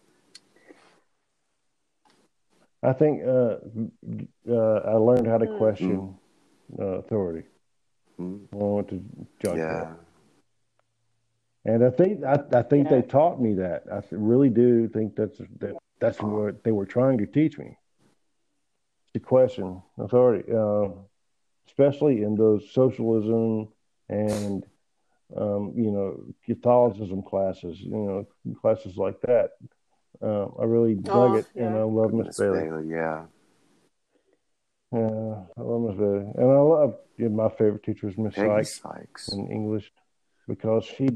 [2.84, 3.58] I think uh,
[4.50, 5.58] uh, I learned how to Mm.
[5.58, 6.16] question
[6.80, 7.48] uh, authority
[8.20, 8.48] Mm.
[8.52, 9.04] when I went to
[9.40, 9.68] John Yeah.
[9.68, 10.00] Carroll.
[11.66, 12.96] And I think I, I think Yeah.
[12.96, 13.84] they taught me that.
[13.92, 17.78] I really do think that's that, that's what they were trying to teach me.
[19.14, 20.90] To question authority, uh,
[21.68, 23.70] especially in those socialism
[24.10, 24.64] and
[25.36, 28.28] um, you know Catholicism classes, you know
[28.62, 29.52] classes like that.
[30.22, 31.76] Uh, I really dug Oh, it, and.
[31.76, 32.64] I love Miss Miss Bailey.
[32.64, 33.26] Bailey, yeah.
[34.94, 38.48] Yeah, I love Miss Bailey, and I love yeah, my favorite teacher was Miss Peggy
[38.64, 38.82] Sykes.
[38.82, 39.30] Sykes.
[39.34, 39.92] in English
[40.48, 41.08] because she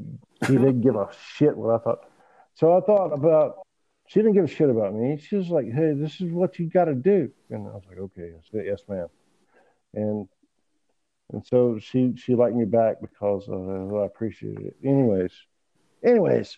[0.45, 2.09] she didn't give a shit what I thought.
[2.55, 3.59] So I thought about
[4.07, 5.17] she didn't give a shit about me.
[5.17, 7.97] She was like, "Hey, this is what you got to do," and I was like,
[7.97, 9.07] "Okay, I said, yes, ma'am."
[9.93, 10.27] And
[11.31, 14.75] and so she she liked me back because uh, I appreciated it.
[14.83, 15.31] Anyways,
[16.03, 16.57] anyways,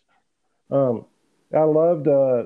[0.72, 1.06] um,
[1.56, 2.44] I loved uh,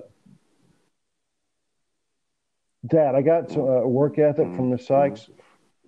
[2.83, 3.15] that.
[3.15, 5.29] I got some uh, work ethic from Miss Sykes.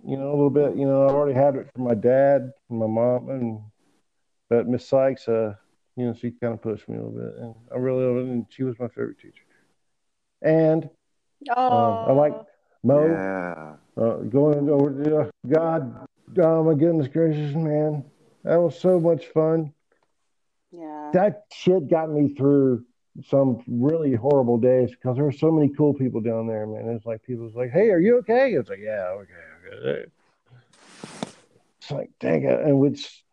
[0.06, 0.78] You know, a little bit.
[0.78, 3.62] You know, I already had it from my dad, and my mom, and
[4.50, 5.56] but Miss Sykes, uh,
[5.96, 8.32] you know, she kind of pushed me a little bit, and I really loved it.
[8.32, 9.44] And she was my favorite teacher.
[10.42, 10.90] And
[11.50, 12.34] Oh, I like
[12.84, 13.76] Mo Yeah.
[13.98, 15.22] uh, going over.
[15.22, 18.06] Uh, God, oh my goodness gracious, man,
[18.44, 19.74] that was so much fun.
[20.72, 21.12] yeah.
[21.14, 22.86] That shit got me through
[23.28, 26.88] some really horrible days because there were so many cool people down there, man.
[26.90, 30.06] It's like people was like, "Hey, are you okay?" It's like, "Yeah, okay, okay."
[31.82, 33.24] It's like, dang it, and which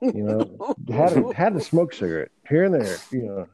[0.00, 3.48] you know had to, had to smoke cigarette here and there, you know.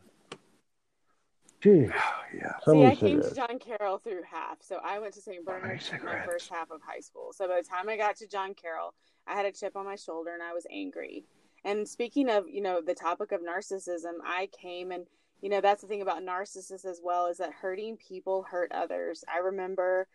[1.60, 1.88] Gee,
[2.34, 2.58] Yeah.
[2.62, 3.34] so See, many I came to.
[3.34, 4.58] John Carroll through half.
[4.62, 5.44] So I went to St.
[5.44, 6.26] Bernard many my cigarettes?
[6.30, 7.32] first half of high school.
[7.32, 8.94] So by the time I got to John Carroll,
[9.26, 11.24] I had a chip on my shoulder and I was angry.
[11.64, 15.06] And speaking of, you know, the topic of narcissism, I came and,
[15.40, 19.24] you know, that's the thing about narcissists as well is that hurting people hurt others.
[19.32, 20.06] I remember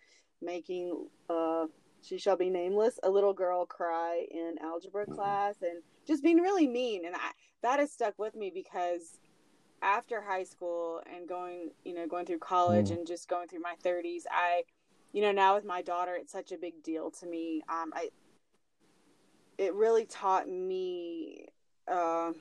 [0.42, 1.66] making, uh,
[2.02, 6.68] she shall be nameless, a little girl cry in algebra class and just being really
[6.68, 7.06] mean.
[7.06, 9.20] And I, that has stuck with me because
[9.84, 12.98] after high school and going, you know, going through college Mm.
[12.98, 14.64] and just going through my 30s, I,
[15.12, 17.64] you know, now with my daughter, it's such a big deal to me.
[17.70, 18.10] Um, I,
[19.58, 21.48] it really taught me,
[21.88, 22.32] uh,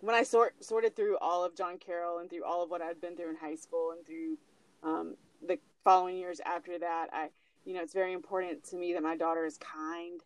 [0.00, 3.00] when I sort sorted through all of John Carroll and through all of what I'd
[3.00, 4.38] been through in high school and through
[4.82, 7.30] um, the following years after that, I,
[7.64, 10.20] you know, it's very important to me that my daughter is kind,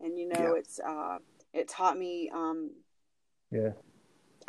[0.00, 0.54] and you know, Yeah.
[0.54, 1.18] it's uh,
[1.52, 2.70] it taught me um,
[3.50, 3.70] Yeah,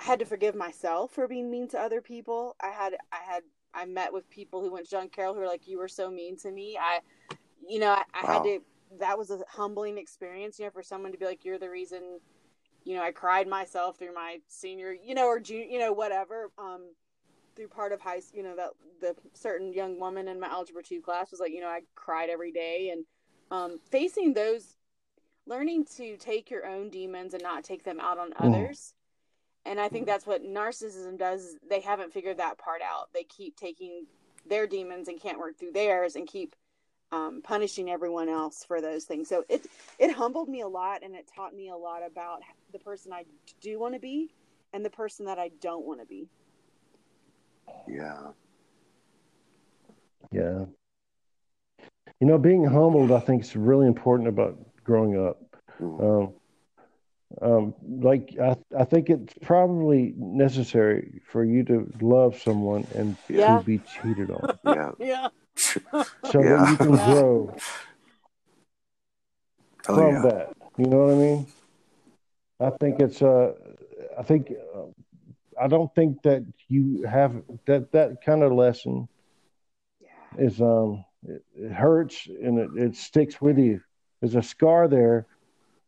[0.02, 2.56] I had to forgive myself for being mean to other people.
[2.60, 5.48] I had I had I met with people who went to John Carroll who were
[5.48, 7.00] like, "You were so mean to me." I,
[7.68, 8.60] you know, I, I had to.
[9.00, 12.20] That was a humbling experience, you know, for someone to be like, "You're the reason."
[12.84, 16.50] You know, I cried myself through my senior, you know, or junior, you know, whatever.
[16.58, 16.96] Um,
[17.56, 18.70] through part of high, you know, that
[19.02, 22.30] the certain young woman in my algebra two class was like, you know, I cried
[22.30, 23.06] every day, and
[23.52, 24.78] um, facing those,
[25.46, 28.46] learning to take your own demons and not take them out on Mm.
[28.46, 28.96] others.
[29.66, 31.56] And I think that's what narcissism does.
[31.70, 33.10] They haven't figured that part out.
[33.14, 34.06] They keep taking
[34.48, 36.56] their demons and can't work through theirs and keep
[37.12, 39.28] um, punishing everyone else for those things.
[39.28, 39.68] So it
[40.00, 43.26] it humbled me a lot and it taught me a lot about the person I
[43.60, 44.34] do want to be
[44.74, 46.28] and the person that I don't want to be.
[47.88, 48.28] Yeah.
[50.32, 50.66] yeah.
[52.20, 55.42] You know, being humbled, I think, is really important about growing up.
[55.82, 56.24] Mm.
[56.24, 56.34] Um,
[57.42, 63.58] um, like I, I think it's probably necessary for you to love someone and Yeah.
[63.60, 64.92] to be cheated on, Yeah.
[65.00, 65.28] Yeah.
[66.32, 66.58] so Yeah.
[66.58, 67.54] that you can grow
[69.90, 70.22] Oh, from yeah.
[70.22, 70.54] that.
[70.78, 71.48] You know what I mean?
[72.60, 73.54] I think it's uh,
[74.18, 74.86] I think uh,
[75.60, 79.08] I don't think that you have that that kind of lesson
[80.00, 80.46] Yeah.
[80.46, 83.82] is um it, it hurts and it, it sticks with you.
[84.20, 85.26] There's a scar there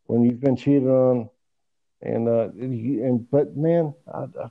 [0.07, 1.29] when you've been cheated on,
[2.03, 4.47] and uh, and but man, I, I,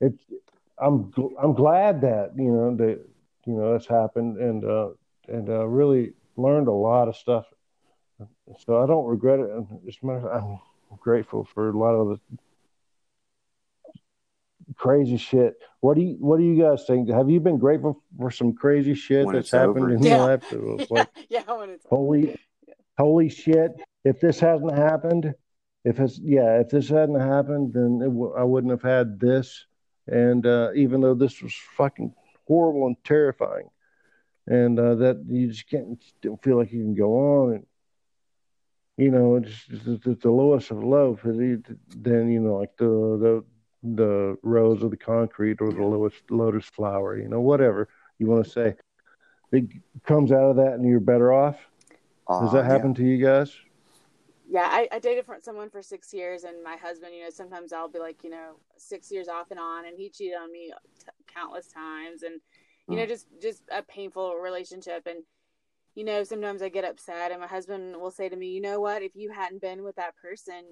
[0.00, 0.22] it's
[0.78, 3.04] I'm gl- I'm glad that you know that
[3.46, 4.88] you know that's happened and uh,
[5.26, 7.44] and uh, really learned a lot of stuff.
[8.64, 9.50] So I don't regret it.
[9.50, 12.38] And As a matter of fact, I'm grateful for a lot of the
[14.76, 15.54] crazy shit.
[15.80, 17.08] What do you What do you guys think?
[17.10, 19.94] Have you been grateful for some crazy shit When that's happened over.
[19.94, 20.16] in Yeah.
[20.16, 20.42] your life?
[20.50, 20.86] That was Yeah.
[20.98, 21.52] like, yeah.
[21.52, 22.36] When it's holy,
[22.96, 23.72] holy shit!
[24.08, 25.34] If this hasn't happened,
[25.84, 29.66] if it's yeah, if this hadn't happened, then it w- I wouldn't have had this,
[30.06, 32.14] and uh, even though this was fucking
[32.46, 33.68] horrible and terrifying,
[34.46, 37.66] and uh, that you just can't don't feel like you can go on, and
[38.96, 41.18] you know it's, it's, it's the lowest of low.
[41.22, 42.86] Then you know like the
[43.24, 43.44] the
[43.82, 48.44] the rose of the concrete or the lowest lotus flower, you know whatever you want
[48.44, 48.74] to say.
[49.52, 49.64] It
[50.04, 51.56] comes out of that, and you're better off.
[52.28, 52.96] Does that uh, happen yeah.
[52.96, 53.54] to you guys?
[54.50, 57.72] Yeah, I, I dated for someone for six years, and my husband, you know, sometimes
[57.72, 60.72] I'll be like, you know, six years off and on, and he cheated on me
[60.98, 62.40] t- countless times, and
[62.88, 63.00] you mm.
[63.00, 65.22] know, just just a painful relationship, and
[65.94, 68.80] you know, sometimes I get upset, and my husband will say to me, you know
[68.80, 70.64] what, if you hadn't been with that person,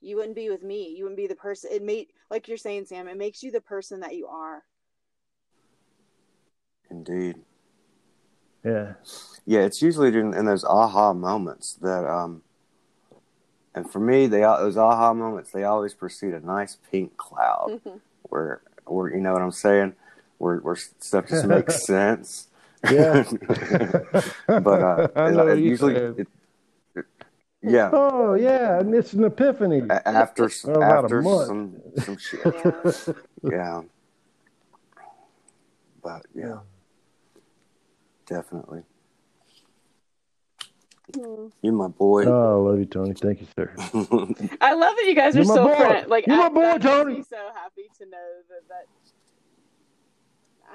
[0.00, 0.94] you wouldn't be with me.
[0.96, 1.70] You wouldn't be the person.
[1.72, 4.62] It made, like you're saying, Sam, it makes you the person that you are.
[6.90, 7.36] Indeed.
[8.64, 8.94] Yeah.
[9.46, 12.42] Yeah, it's usually in, in those aha moments that um
[13.74, 17.98] and for me, they those aha moments they always precede a nice pink cloud, mm-hmm.
[18.22, 19.94] where where you know what I'm saying,
[20.38, 22.48] where where stuff just makes sense.
[22.90, 23.24] Yeah,
[24.46, 25.94] but uh, it, usually.
[25.96, 26.28] It,
[26.94, 27.04] it,
[27.62, 27.90] yeah.
[27.92, 29.82] Oh yeah, and it's an epiphany.
[29.90, 32.40] After oh, after some some shit.
[32.44, 33.12] Yeah.
[33.42, 33.82] yeah.
[36.02, 36.58] But yeah,
[38.26, 38.82] definitely.
[41.14, 42.24] You're my boy.
[42.26, 43.14] Oh, I love you, Tony.
[43.14, 43.72] Thank you, sir.
[44.60, 46.08] I love that you guys You're are so friends.
[46.08, 47.22] Like, You're I, my boy, Tony.
[47.22, 48.86] so happy to know that, that.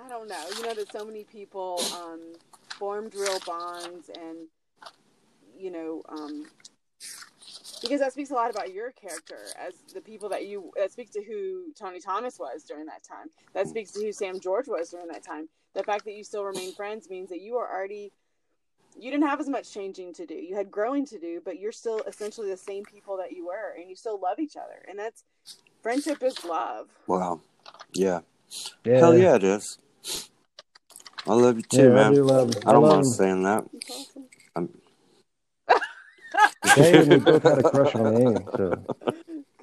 [0.04, 0.46] I don't know.
[0.58, 2.22] You know that so many people um,
[2.78, 4.48] formed real bonds, and
[5.58, 6.46] you know, um,
[7.82, 10.72] because that speaks a lot about your character as the people that you.
[10.78, 13.28] That speaks to who Tony Thomas was during that time.
[13.54, 15.50] That speaks to who Sam George was during that time.
[15.76, 18.12] The fact that you still remain friends means that you are already
[18.98, 20.34] you didn't have as much changing to do.
[20.34, 23.76] You had growing to do, but you're still essentially the same people that you were,
[23.78, 24.86] and you still love each other.
[24.88, 25.24] And that's
[25.82, 26.88] friendship is love.
[27.08, 27.42] Wow.
[27.94, 28.22] Yeah.
[28.84, 29.00] yeah.
[29.00, 29.78] Hell yeah, it is.
[31.28, 32.12] I love you too, yeah, man.
[32.12, 33.66] I, do love I don't mind saying that.
[34.56, 34.70] I'm.
[36.76, 38.86] Hey, we both had a crush on Amy, so.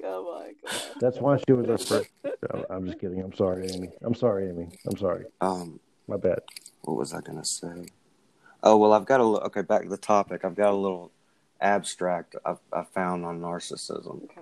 [0.01, 0.55] Come on,
[0.99, 2.09] That's why she was our first.
[2.69, 3.21] I'm just kidding.
[3.21, 3.89] I'm sorry, Amy.
[4.03, 4.69] I'm sorry, Amy.
[4.87, 5.25] I'm sorry.
[5.41, 6.39] Um, my bad.
[6.81, 7.85] What was I gonna say?
[8.67, 9.61] Oh well, I've got a okay.
[9.61, 10.43] Back to the topic.
[10.43, 11.09] I've got a little
[11.61, 14.23] abstract I've, I found on narcissism.
[14.25, 14.41] Okay.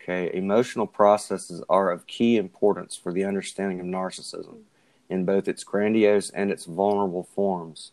[0.00, 4.60] Okay, emotional processes are of key importance for the understanding of narcissism
[5.08, 7.90] in both its grandiose and its vulnerable forms.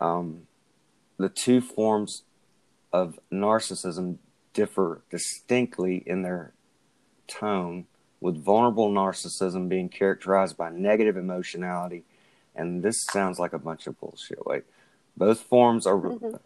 [0.00, 0.48] Um,
[1.16, 2.24] the two forms
[2.92, 4.16] of narcissism
[4.54, 6.52] differ distinctly in their
[7.28, 7.86] tone,
[8.20, 12.02] with vulnerable narcissism being characterized by negative emotionality
[12.54, 14.46] and this sounds like a bunch of bullshit.
[14.46, 14.64] Like
[15.16, 15.96] both forms are.
[15.96, 16.36] Mm-hmm.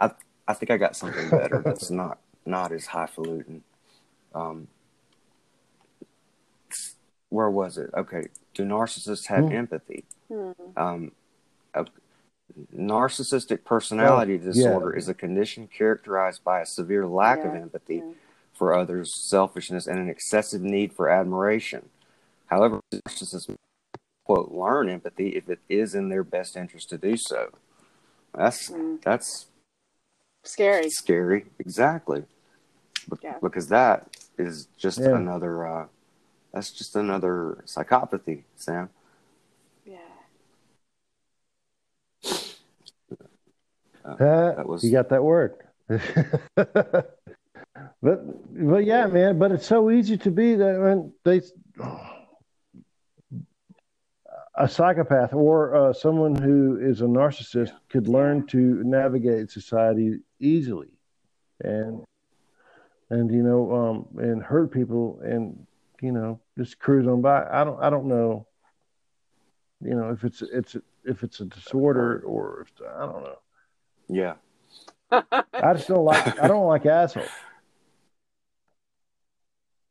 [0.00, 0.10] I
[0.48, 3.62] I think I got something better that's not not as highfalutin.
[4.34, 4.68] Um,
[7.28, 7.90] where was it?
[7.94, 9.52] Okay, do narcissists have mm.
[9.52, 10.04] empathy?
[10.30, 10.54] Mm.
[10.76, 11.12] Um,
[11.74, 11.86] a
[12.74, 14.98] narcissistic personality oh, disorder yeah.
[14.98, 18.12] is a condition characterized by a severe lack yeah, of empathy yeah.
[18.52, 21.88] for others, selfishness, and an excessive need for admiration.
[22.46, 23.54] However, narcissists
[24.26, 27.50] quote learn empathy if it is in their best interest to do so.
[28.34, 29.00] That's mm.
[29.00, 29.46] that's
[30.42, 30.90] scary.
[30.90, 32.24] Scary, exactly.
[33.08, 33.36] Be- yeah.
[33.40, 35.14] Because that is just yeah.
[35.14, 35.66] another.
[35.66, 35.86] Uh,
[36.52, 38.90] that's just another psychopathy, Sam.
[39.84, 39.98] Yeah.
[44.04, 45.54] Uh, that was you got that word.
[45.88, 47.16] but
[48.02, 49.38] but yeah, man.
[49.38, 51.42] But it's so easy to be that when they.
[51.80, 52.15] Oh
[54.56, 60.88] a psychopath or uh, someone who is a narcissist could learn to navigate society easily
[61.62, 62.04] and
[63.10, 65.66] and you know um and hurt people and
[66.00, 67.46] you know just cruise on by.
[67.50, 68.46] I don't i don't know
[69.82, 73.38] you know if it's it's if it's a disorder or if, i don't know.
[74.08, 74.34] Yeah.
[75.10, 77.28] I just don't like i don't like assholes.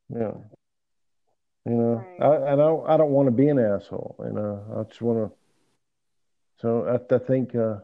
[0.07, 0.33] Yeah
[1.65, 2.43] you know, right.
[2.43, 4.15] I, I don't I don't want to be an asshole.
[4.19, 5.35] You know, I just want to.
[6.61, 7.77] So I, I think uh,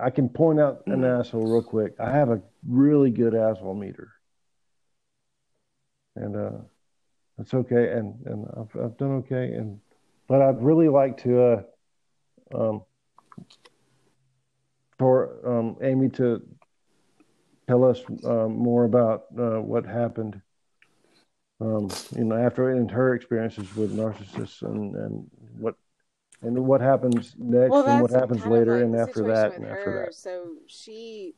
[0.00, 1.20] I can point out an mm-hmm.
[1.20, 1.94] asshole real quick.
[2.00, 4.12] I have a really good asshole meter,
[6.16, 6.58] and uh,
[7.38, 7.92] that's okay.
[7.92, 9.54] And and I've, I've done okay.
[9.54, 9.80] And
[10.26, 11.62] but I'd really like to uh,
[12.52, 12.82] um,
[14.98, 16.42] for um, Amy to
[17.68, 20.42] tell us uh, more about uh, what happened
[21.60, 25.74] um, you know, after and her experiences with narcissists and, and what
[26.42, 29.84] and what happens next well, and what happens later like and after that and after
[29.84, 30.04] her.
[30.06, 30.14] that.
[30.14, 31.34] So she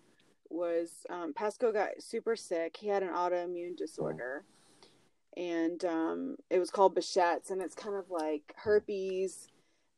[0.49, 2.77] was um, Pasco got super sick.
[2.77, 4.45] He had an autoimmune disorder,
[5.37, 9.49] and um, it was called Behçet's, and it's kind of like herpes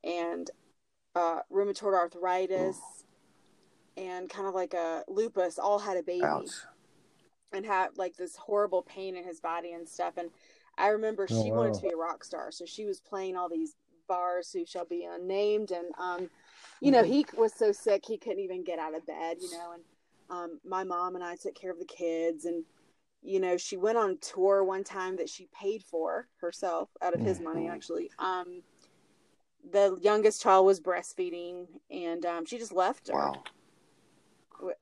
[0.03, 0.51] and
[1.15, 2.79] uh, rheumatoid arthritis
[3.97, 6.51] and kind of like a lupus all had a baby Ouch.
[7.55, 10.15] And had like this horrible pain in his body and stuff.
[10.17, 10.31] And
[10.79, 13.49] I remember Oh, she wanted to be a rock star, so she was playing all
[13.49, 13.77] these
[14.09, 16.31] bars who shall be unnamed, and um,
[16.81, 19.73] you know he was so sick he couldn't even get out of bed, you know.
[19.75, 19.83] And
[20.31, 22.65] um, my mom and I took care of the kids, and
[23.23, 27.23] you know she went on tour one time that she paid for herself out of
[27.23, 27.73] his money, Mhm.
[27.73, 28.11] actually.
[28.19, 28.63] Um,
[29.73, 33.43] the youngest child was breastfeeding, and um, she just left her Wow.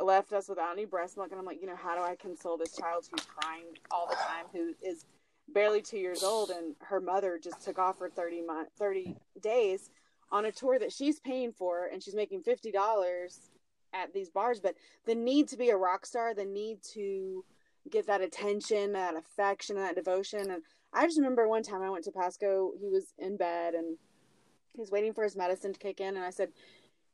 [0.00, 2.56] Left us without any breast milk and i'm like you know how do i console
[2.56, 5.06] this child who's crying all the time who is
[5.52, 9.90] barely two years old and her mother just took off for 30 month 30 days
[10.30, 13.38] on a tour that she's paying for and she's making $50
[13.94, 17.44] at these bars but the need to be a rock star the need to
[17.90, 20.62] get that attention that affection that devotion and
[20.92, 23.98] i just remember one time i went to pasco he was in bed and
[24.74, 26.48] he was waiting for his medicine to kick in and i said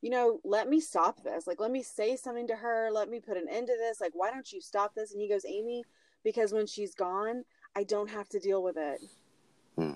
[0.01, 1.47] you know, let me stop this.
[1.47, 2.89] Like, let me say something to her.
[2.93, 4.01] Let me put an end to this.
[4.01, 5.13] Like, why don't you stop this?
[5.13, 5.85] And he goes, Amy,
[6.23, 7.45] because when she's gone,
[7.75, 9.03] I don't have to deal with it.
[9.77, 9.95] Hmm.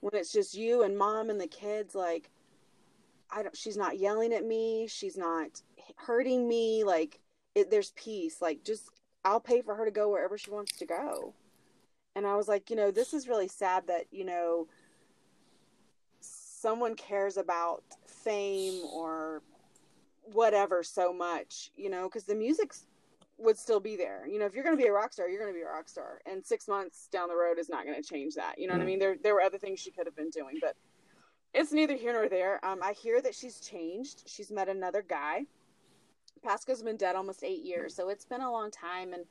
[0.00, 2.30] When it's just you and mom and the kids, like,
[3.30, 4.86] I don't, she's not yelling at me.
[4.86, 5.62] She's not
[5.96, 6.84] hurting me.
[6.84, 7.20] Like,
[7.54, 8.40] it, there's peace.
[8.42, 8.90] Like, just,
[9.24, 11.34] I'll pay for her to go wherever she wants to go.
[12.14, 14.66] And I was like, you know, this is really sad that, you know,
[16.20, 17.82] someone cares about
[18.24, 19.42] fame or
[20.32, 22.72] whatever so much, you know, because the music
[23.38, 24.26] would still be there.
[24.26, 25.68] You know, if you're going to be a rock star, you're going to be a
[25.70, 26.20] rock star.
[26.30, 28.58] And six months down the road is not going to change that.
[28.58, 28.88] You know what I Mm.
[28.88, 28.98] mean?
[28.98, 30.74] There, there were other things she could have been doing, but
[31.54, 32.64] it's neither here nor there.
[32.64, 34.24] Um, I hear that she's changed.
[34.26, 35.46] She's met another guy.
[36.44, 39.12] Pasco's been dead almost eight years, so it's been a long time.
[39.12, 39.24] And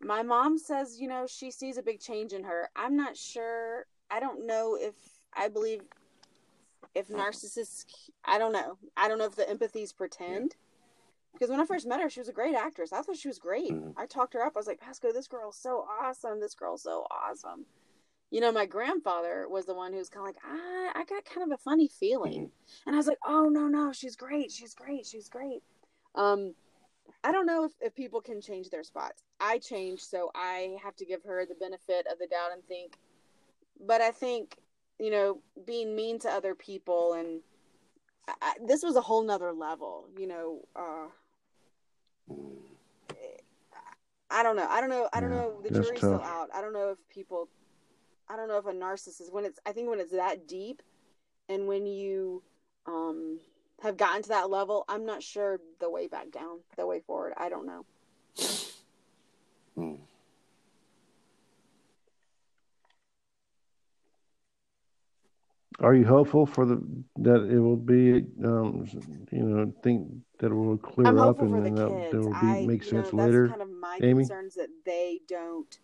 [0.00, 2.70] my mom says, you know, she sees a big change in her.
[2.76, 3.86] I'm not sure.
[4.10, 4.94] I don't know if
[5.34, 5.82] I believe
[6.98, 7.84] if narcissists.
[8.24, 8.78] I don't know.
[8.96, 10.56] I don't know if the empathies pretend.
[11.32, 12.92] Because when I first met her, she was a great actress.
[12.92, 13.70] I thought she was great.
[13.70, 13.94] Mhm.
[13.96, 14.54] I talked her up.
[14.56, 16.40] I was like, Pasco, this girl's so awesome.
[16.40, 17.64] This girl's so awesome.
[18.30, 21.24] You know, my grandfather was the one who was kind of like, I, I got
[21.24, 22.50] kind of a funny feeling.
[22.86, 24.50] And I was like, oh, no, no, she's great.
[24.50, 25.06] She's great.
[25.06, 25.62] She's great.
[26.14, 26.54] Um,
[27.24, 29.22] I don't know if, if people can change their spots.
[29.40, 32.98] I changed, so I have to give her the benefit of the doubt and think.
[33.80, 34.58] But I think,
[34.98, 37.40] you know, being mean to other people and
[38.28, 40.60] I, I, this was a whole nother level, you know.
[40.76, 41.08] Uh.
[44.30, 44.66] I don't know.
[44.68, 45.08] I don't know.
[45.12, 45.60] I don't Yeah, know.
[45.62, 46.50] The jury's still out.
[46.54, 47.48] I don't know if people.
[48.28, 49.58] I don't know if a narcissist when it's.
[49.64, 50.82] I think when it's that deep,
[51.48, 52.42] and when you
[52.86, 53.40] um
[53.82, 57.32] have gotten to that level, I'm not sure the way back down, the way forward.
[57.36, 57.86] I don't know.
[59.78, 59.98] Mm.
[65.80, 66.82] Are you hopeful for the
[67.18, 68.84] that it will be, um,
[69.30, 70.08] you know, think
[70.40, 72.66] that it will clear I'm up and for the then that there will be I
[72.66, 73.48] make you know, sense that's later?
[73.48, 74.24] kind of my Amy?
[74.24, 75.78] concerns that they don't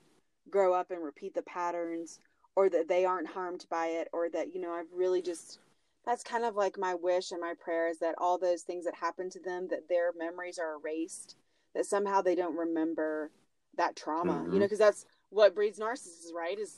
[0.51, 2.18] grow up and repeat the patterns,
[2.57, 5.59] or that they aren't harmed by it, or that you know I've really just.
[6.05, 8.95] That's kind of like my wish and my prayer is that all those things that
[8.95, 11.36] happened to them, that their memories are erased,
[11.74, 13.30] that somehow they don't remember
[13.78, 14.45] that trauma.
[14.51, 14.59] You Mhm.
[14.59, 16.59] know, because that's what breeds narcissists, right?
[16.59, 16.76] Is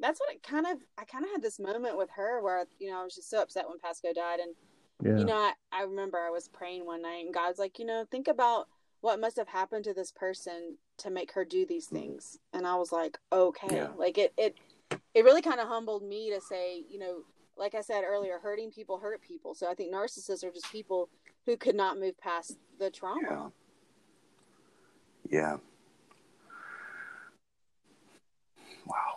[0.00, 0.78] that's what it kind of.
[0.98, 3.40] I kind of had this moment with her where you know I was just so
[3.42, 4.54] upset when Pasco died, and
[5.02, 5.18] Yeah.
[5.18, 8.04] you know, I, I remember I was praying one night and God's like, you know,
[8.10, 8.68] think about
[9.00, 12.38] what must have happened to this person to make her do these things.
[12.52, 13.76] And I was like, okay.
[13.76, 13.88] Yeah.
[13.96, 14.56] Like it it
[15.14, 17.18] it really kind of humbled me to say, you know,
[17.56, 19.54] like I said earlier, hurting people hurt people.
[19.54, 21.08] So I think narcissists are just people
[21.46, 23.20] who could not move past the trauma.
[23.30, 23.48] Yeah.
[25.30, 25.56] Yeah.
[28.86, 29.15] Wow.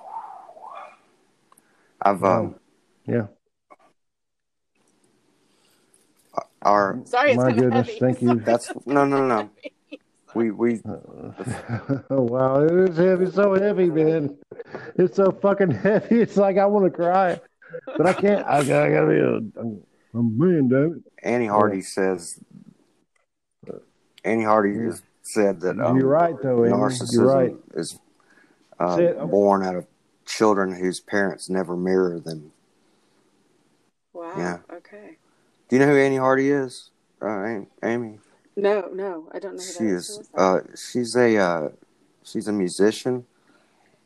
[2.01, 2.55] I've um
[3.05, 3.27] yeah.
[6.61, 7.99] our Sorry, it's My goodness, heavy.
[7.99, 8.27] thank you.
[8.29, 8.39] Sorry.
[8.39, 9.49] that's no no no no.
[10.35, 11.33] We we oh
[12.09, 13.25] wow, it is heavy.
[13.25, 14.37] It's so heavy, man.
[14.95, 16.21] It's so fucking heavy.
[16.21, 17.39] It's like I want to cry,
[17.97, 18.45] but I can't.
[18.45, 19.81] I gotta, I gotta be a, I'm,
[20.13, 21.11] I'm man, damn it.
[21.27, 22.39] Annie Hardy says
[24.23, 26.63] Annie Hardy just said that um, You're right, though.
[26.65, 26.73] Amy.
[26.75, 27.55] narcissism You're right.
[27.73, 27.99] is
[28.79, 29.17] uh, Say it.
[29.19, 29.87] born out of
[30.33, 32.51] children whose parents never mirror them.
[34.13, 34.33] Wow.
[34.37, 34.57] Yeah.
[34.77, 35.17] Okay.
[35.67, 36.91] Do you know who Annie Hardy is?
[37.21, 38.19] Uh, Amy.
[38.55, 40.07] No, no, I don't know who She that is.
[40.15, 40.39] Who is that?
[40.41, 41.69] Uh, she's a uh,
[42.23, 43.25] she's a musician,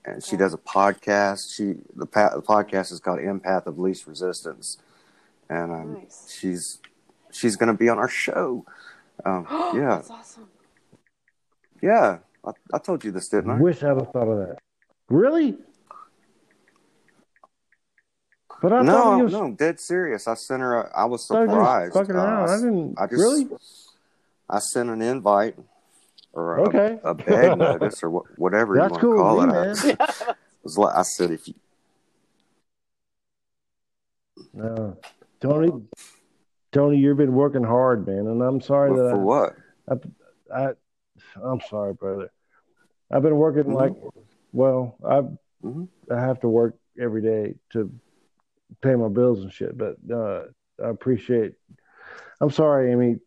[0.06, 1.54] and she does a podcast.
[1.56, 4.78] She the, pa- the podcast is called Empath of Least Resistance,
[5.50, 6.34] and um, Nice.
[6.40, 6.80] she's
[7.32, 8.66] she's going to be on our show.
[9.26, 9.46] Um,
[9.76, 10.48] yeah, That's awesome.
[11.82, 12.20] yeah.
[12.46, 13.58] I, I told you this, didn't I?
[13.60, 14.58] Wish I'd have thought of that.
[15.10, 15.58] Really?
[18.64, 20.26] But I no, was no, dead serious.
[20.26, 20.84] I sent her.
[20.84, 22.10] A, I was thought he was surprised.
[22.10, 22.50] around.
[22.50, 23.48] Uh, I didn't I just, really.
[24.50, 25.58] I sent an invite
[26.32, 26.98] or a, Okay.
[27.04, 29.96] a bed notice or wha- whatever That's you cool want to call me, it.
[30.00, 31.56] I, was like, I said, if you,
[34.54, 34.96] No,
[35.42, 35.84] Tony,
[36.72, 39.56] Tony, you've been working hard, man, and I'm sorry for that what?
[40.54, 40.74] I, I,
[41.44, 42.32] I'm sorry, brother.
[43.12, 43.74] I've been working Mhm.
[43.74, 43.94] like,
[44.54, 45.24] well, I,
[45.68, 45.90] Mhm.
[46.10, 47.92] I have to work every day to
[48.84, 49.78] pay my bills and shit.
[49.78, 50.44] But uh,
[50.84, 51.54] I appreciate.
[52.42, 53.18] I'm sorry, Amy.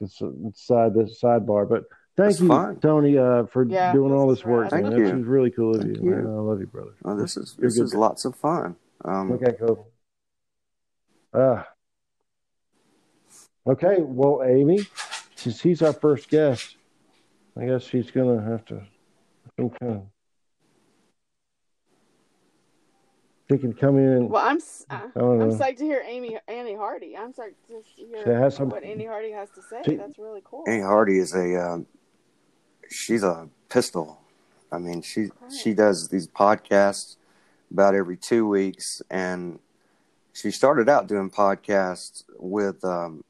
[0.00, 1.84] It's a side this sidebar, but
[2.16, 2.76] thank That's you, fine.
[2.80, 4.70] Tony, uh, for Yeah, doing all this this work.
[4.70, 4.82] rad.
[4.82, 4.92] man.
[4.92, 5.18] Thank This you.
[5.20, 5.94] is really cool of you.
[6.02, 6.10] you.
[6.10, 6.26] Man.
[6.26, 6.90] I love you, brother.
[7.04, 7.98] Oh, this is You're this is guy.
[7.98, 8.76] lots of fun.
[9.04, 9.88] Um, Okay, cool.
[11.34, 11.66] Ah.
[13.66, 14.80] Okay, well, Amy,
[15.36, 16.76] since he's our first guest,
[17.56, 18.82] I guess she's gonna have to
[19.58, 20.02] some kind of.
[23.52, 24.58] She can come in and Well, I'm
[24.90, 27.16] uh, I don't I'm psyched to hear Amy Annie Hardy.
[27.16, 29.82] I'm psyched to hear has some- what Annie Hardy has to say.
[29.84, 30.64] She- That's really cool.
[30.66, 31.86] Annie Hardy is a um,
[32.88, 34.20] she's a pistol.
[34.70, 35.30] I mean, she
[35.62, 37.16] she does these podcasts
[37.70, 39.58] about every two weeks, and
[40.32, 43.22] she started out doing podcasts with um,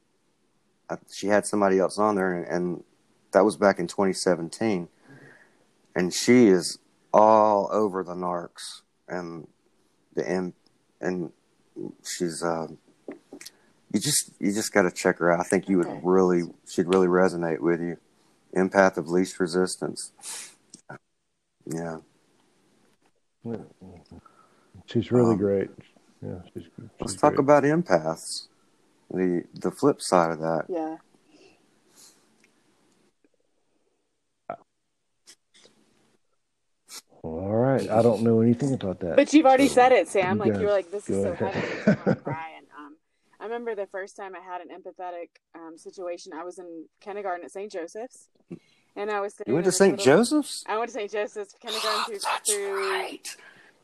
[1.11, 2.83] she had somebody else on there, and, and
[3.31, 4.87] that was back in 2017.
[5.95, 6.79] And she is
[7.13, 9.47] all over the narcs and
[10.15, 10.53] the M,
[11.01, 11.31] and
[12.03, 12.67] she's uh,
[13.91, 15.39] you just you just got to check her out.
[15.39, 16.01] I think you would Okay.
[16.03, 17.97] really she'd really resonate with you.
[18.55, 20.11] Empath of least resistance.
[21.65, 21.97] Yeah.
[24.85, 25.69] she's really Um, great.
[26.21, 26.63] Yeah, she's,
[26.99, 28.47] Let's she's talk about empaths.
[29.11, 30.65] The the flip side of that.
[30.69, 30.97] Yeah.
[37.23, 39.15] All right, I don't know anything about that.
[39.15, 40.37] But you've already said it, Sam.
[40.37, 41.53] You Like you guys were like, "This is go so ahead.
[41.53, 42.49] heavy." It makes me wanna cry.
[42.57, 42.95] And um,
[43.39, 46.33] I remember the first time I had an empathetic um, situation.
[46.33, 47.71] I was in kindergarten at St.
[47.71, 48.27] Joseph's,
[48.97, 49.35] and I was.
[49.47, 49.97] You went to St.
[49.97, 50.65] little- Joseph's?
[50.67, 51.09] I went to St.
[51.11, 53.17] Joseph's kindergarten through, through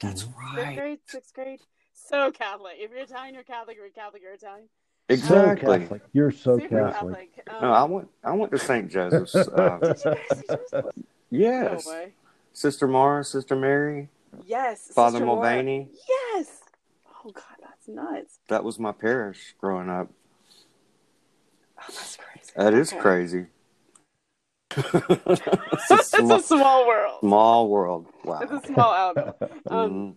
[0.02, 0.56] That's right.
[0.66, 1.60] fifth grade, sixth grade.
[1.94, 2.74] So Catholic.
[2.78, 3.78] If you're Italian, you're Catholic.
[3.78, 4.68] If you're Catholic, you're Italian.
[4.68, 5.80] so Exactly.
[5.80, 6.02] Catholic.
[6.12, 7.36] You're so Super Catholic.
[7.38, 7.48] Catholic.
[7.56, 8.08] Um, No, I went.
[8.22, 8.92] I went to St.
[8.92, 9.34] Joseph's.
[9.50, 10.86] Uh, Did you guys see Joseph?
[11.32, 12.14] yes, No way.
[12.54, 14.10] Sister Mara, Sister Mary,
[14.46, 14.92] Yes.
[14.94, 15.42] Father Sister Laura.
[15.42, 15.90] Mulvaney.
[16.08, 16.62] Yes.
[17.26, 18.40] Oh God, that's nuts.
[18.50, 20.10] That was my parish growing up.
[21.78, 22.52] Oh, that's crazy.
[22.56, 23.02] That is Okay.
[23.02, 23.46] crazy.
[24.76, 27.20] it's a it's small, a small world.
[27.22, 28.06] small world.
[28.24, 28.40] Wow.
[28.42, 29.36] It's a small outlet.
[29.70, 30.16] Um, Mhm.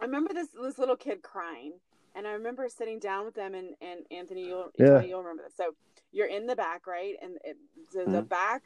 [0.00, 1.72] I remember this this little kid crying,
[2.14, 4.86] and I remember sitting down with them, and and Anthony, you'll Yeah.
[4.88, 5.56] Tony, you'll remember this.
[5.56, 5.74] So
[6.12, 7.56] you're in the back, right, and it,
[7.92, 8.28] the, the Mhm.
[8.28, 8.62] back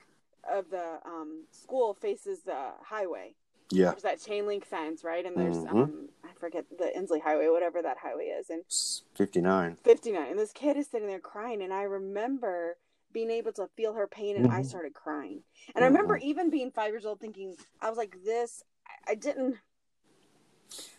[0.50, 3.34] of the um, school faces the highway.
[3.70, 3.90] Yeah.
[3.90, 5.70] There's that chain link fence, right, and there's Mhm.
[5.72, 9.76] um, I forget the Inslee Highway, whatever that highway is, and It's 59.
[9.84, 12.76] 59 and this kid is sitting there crying and i remember
[13.12, 14.66] being able to feel her pain and i Mhm.
[14.66, 18.62] started crying and i remember even being five years old thinking i was like this
[18.86, 19.58] I- i didn't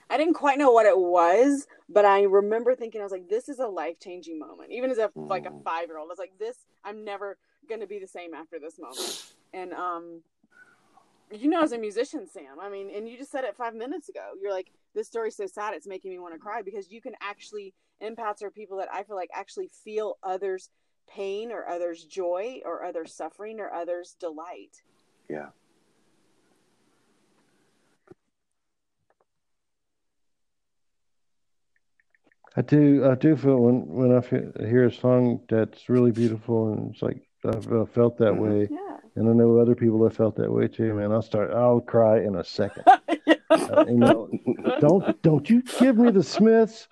[0.09, 3.49] i didn't quite know what it was but i remember thinking i was like this
[3.49, 5.63] is a life-changing moment even as a like a Mhm.
[5.63, 7.37] five year old i was like this i'm never
[7.69, 9.17] gonna be the same after this moment
[9.53, 10.21] and um
[11.31, 14.09] you know as a musician sam i mean and you just said it five minutes
[14.09, 17.01] ago you're like this story's so sad it's making me want to cry because you
[17.01, 20.69] can actually empaths are people that i feel like actually feel others
[21.09, 24.83] pain or others joy or others suffering or others delight
[25.27, 25.49] Yeah.
[32.57, 33.05] I do.
[33.09, 37.01] I do feel when when I feel, hear a song that's really beautiful and it's
[37.01, 38.39] like I've uh, felt that Mhm.
[38.39, 40.93] way, yeah and I know other people have felt that way too.
[40.93, 41.51] Man, I'll start.
[41.51, 42.83] I'll cry in a second.
[43.49, 44.29] Uh, you know,
[44.81, 46.87] don't don't you give me the Smiths.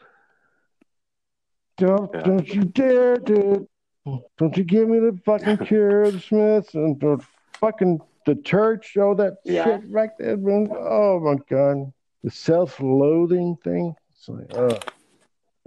[1.78, 2.22] Don't Yeah.
[2.22, 3.68] don't you dare do
[4.05, 4.20] it.
[4.38, 7.20] Don't you give me the fucking Cure, the Smiths, and the
[7.59, 8.95] fucking the church.
[8.97, 9.64] All that Yeah.
[9.66, 10.38] shit right there.
[10.38, 10.70] man.
[10.78, 11.91] Oh my god,
[12.24, 13.95] the self-loathing thing.
[14.11, 14.78] It's like, oh.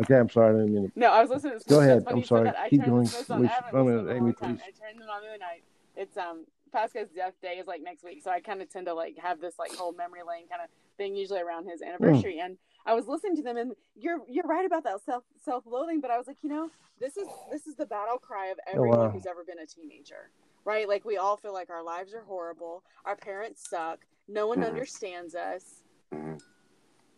[0.02, 0.54] Okay, I'm sorry.
[0.54, 2.04] I didn't mean to no i was listening to Go ahead.
[2.06, 2.48] I'm sorry.
[2.50, 3.04] I Keep going.
[3.04, 3.40] the on.
[3.40, 4.56] We- I haven't I mean, listened to them in a Amy, time.
[4.56, 4.62] please.
[4.66, 5.62] I turned them on the other night
[5.96, 8.92] it's um pasco's death day is like next week so i kind of tend to
[8.92, 10.68] like have this like whole memory lane kind of
[10.98, 14.66] thing usually around his anniversary and i was listening to them and you're you're right
[14.66, 16.68] about that self self-loathing but i was like you know
[17.00, 19.08] this is this is the battle cry of everyone wow.
[19.10, 20.30] who's ever been a teenager
[20.66, 24.58] right like we all feel like our lives are horrible our parents suck no one
[24.58, 24.66] Mhm.
[24.68, 25.82] understands us
[26.12, 26.38] Mhm.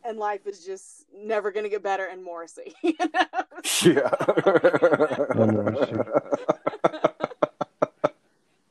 [0.08, 2.74] And life is just never going to get better and Morrissey.
[2.82, 3.24] you know?
[3.84, 4.10] Yeah.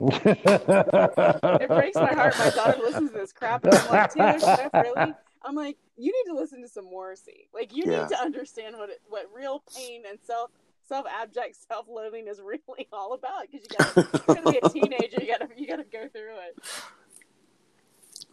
[0.00, 2.38] it breaks my heart.
[2.38, 5.14] My daughter listens to this crap, and I'm like, Taylor Swift, really?
[5.44, 7.48] I'm like, you need to listen to some Morrissey.
[7.52, 8.02] Like you Yeah.
[8.02, 10.50] need to understand what it, what real pain and self
[10.88, 13.42] self abject self loathing is really all about.
[13.42, 15.20] Because you got you gotta be a teenager.
[15.20, 16.58] You gotta you gotta go through it.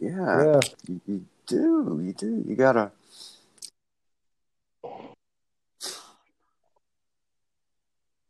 [0.00, 0.60] yeah, Yeah.
[0.88, 2.00] You, you do.
[2.02, 2.44] You do.
[2.46, 2.92] You gotta.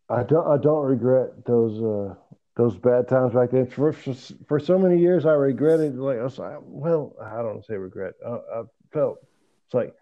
[0.08, 0.46] I don't.
[0.46, 2.14] I don't regret those uh,
[2.56, 3.66] those bad times back then.
[3.66, 4.14] For, for
[4.46, 5.96] for so many years, I regretted.
[5.96, 8.14] Like I was like, well, I don't say regret.
[8.24, 8.62] I, I
[8.92, 9.18] felt
[9.64, 9.94] it's like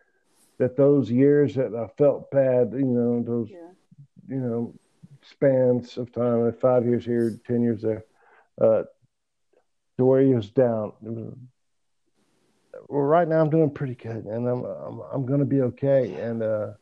[0.58, 2.72] that those years that I felt bad.
[2.72, 3.70] You know, those Yeah.
[4.28, 4.74] you know
[5.22, 8.04] spans of time, like five years here, ten years there,
[8.60, 8.82] uh,
[9.96, 10.92] the where he was down.
[12.84, 15.62] It was, well, right now I'm doing pretty good, and I'm I'm I'm gonna be
[15.62, 16.14] okay.
[16.14, 16.72] And uh,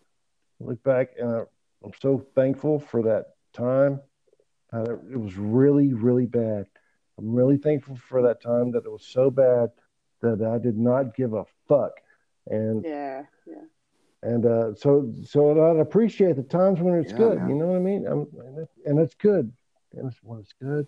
[0.61, 1.41] look back, and I,
[1.85, 4.01] I'm so thankful for that time.
[4.73, 6.67] Uh, it was really really bad.
[7.19, 9.71] I'm really thankful for that time that it was so bad
[10.23, 11.93] that I did not give a fuck.
[12.47, 13.25] And Yeah.
[13.47, 13.65] Yeah.
[14.23, 17.39] and uh, so so I'd appreciate the times when it's Yeah, good.
[17.39, 17.49] man.
[17.49, 18.07] You know what I mean?
[18.07, 19.53] I'm, and, it, and it's good.
[19.95, 20.87] And it's, when it's good,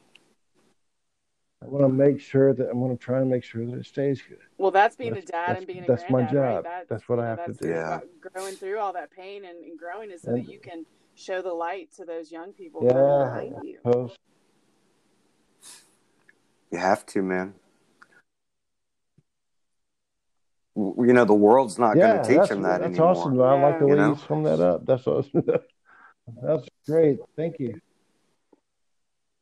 [1.65, 3.87] I want to make sure that I'm going to try and make sure that it
[3.87, 4.37] stays good.
[4.59, 6.55] Well, that's being That's- a dad and being a that's my granddad, right?
[6.57, 6.65] job.
[6.65, 7.69] That's, That's what you I know, have to do.
[7.71, 7.95] Yeah.
[7.97, 10.85] about Growing through all that pain and, and growing is so And- that you can
[11.15, 12.93] show the light to those young people Yeah.
[12.93, 13.79] behind you.
[13.83, 14.19] Post.
[16.71, 17.55] You have to, man.
[20.77, 23.09] You know, the world's not yeah, going to teach them that that's anymore.
[23.11, 23.41] awesome.
[23.41, 23.93] I like the Yeah.
[23.93, 24.21] way You you, know?
[24.27, 24.85] summed that up.
[24.85, 25.45] That's awesome.
[26.43, 27.21] that's great.
[27.37, 27.81] Thank you.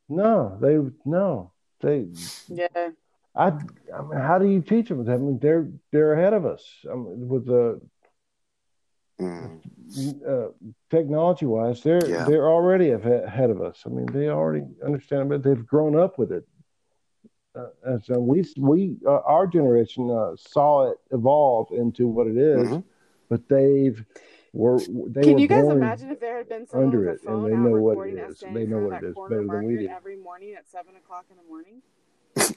[0.07, 1.52] No, they no
[1.83, 2.07] they.
[2.49, 2.89] Yeah.
[3.35, 5.07] I, I mean, how do you teach them?
[5.09, 6.63] I mean, they're they're ahead of us.
[6.91, 7.79] I mean, with the
[9.21, 9.61] Mm.
[10.27, 10.49] uh,
[10.89, 12.25] technology wise, they're Yeah.
[12.25, 13.83] they're already ahead of us.
[13.85, 15.43] I mean, they already understand it.
[15.43, 16.45] They've grown up with it.
[17.55, 22.37] Uh, and so we we uh, our generation uh, saw it evolve into what it
[22.37, 22.83] is, Mhm.
[23.29, 24.03] but they've
[24.53, 27.23] were they Can were you guys born imagine if there had been someone under it,
[27.23, 28.37] and they know what it recording us is.
[28.37, 29.93] standing They know what of it that is corner better than we market do.
[29.95, 31.81] every morning at seven o'clock in the morning?
[32.37, 32.55] I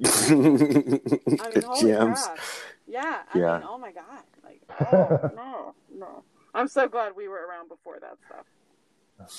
[1.46, 2.22] I mean, holy Gems.
[2.22, 2.38] crap!
[2.86, 3.58] Yeah, I Yeah.
[3.58, 4.22] mean, oh my god!
[4.44, 6.22] Like, oh no, no.
[6.54, 8.46] I'm so glad we were around before that stuff.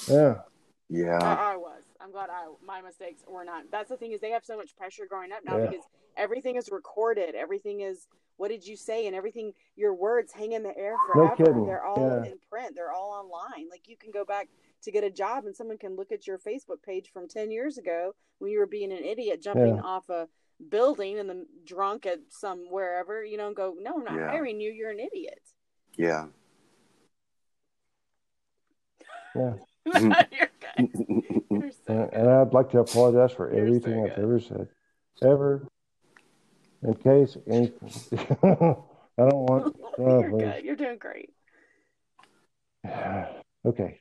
[0.09, 0.35] Yeah,
[0.89, 1.19] Yeah.
[1.21, 1.83] I, I was.
[2.05, 3.63] I'm glad I my mistakes were not.
[3.71, 5.67] That's the thing is they have so much pressure growing up now Yeah.
[5.71, 5.85] because
[6.15, 7.33] everything is recorded.
[7.33, 9.53] Everything is what did you say and everything.
[9.75, 11.35] Your words hang in the air No forever.
[11.35, 11.65] kidding.
[11.65, 12.31] They're all Yeah.
[12.31, 12.75] in print.
[12.75, 13.69] They're all online.
[13.69, 14.49] Like you can go back
[14.83, 17.79] to get a job and someone can look at your Facebook page from ten years
[17.79, 19.81] ago when you were being an idiot jumping Yeah.
[19.81, 20.29] off a
[20.69, 24.61] building and then drunk at some wherever you know and go no I'm not hiring
[24.61, 24.71] you.
[24.71, 25.41] You're an idiot.
[25.97, 26.27] Yeah.
[29.35, 29.55] yeah.
[30.31, 30.89] You're good.
[31.51, 32.13] You're so And, good.
[32.13, 34.67] and I'd like to apologize for You're so everything I've ever said,
[35.23, 35.67] ever.
[36.83, 37.89] In case anything,
[38.43, 38.47] I
[39.29, 39.75] don't want.
[39.97, 40.43] oh, You're please.
[40.43, 40.63] good.
[40.65, 41.29] You're doing great.
[43.65, 43.99] Okay.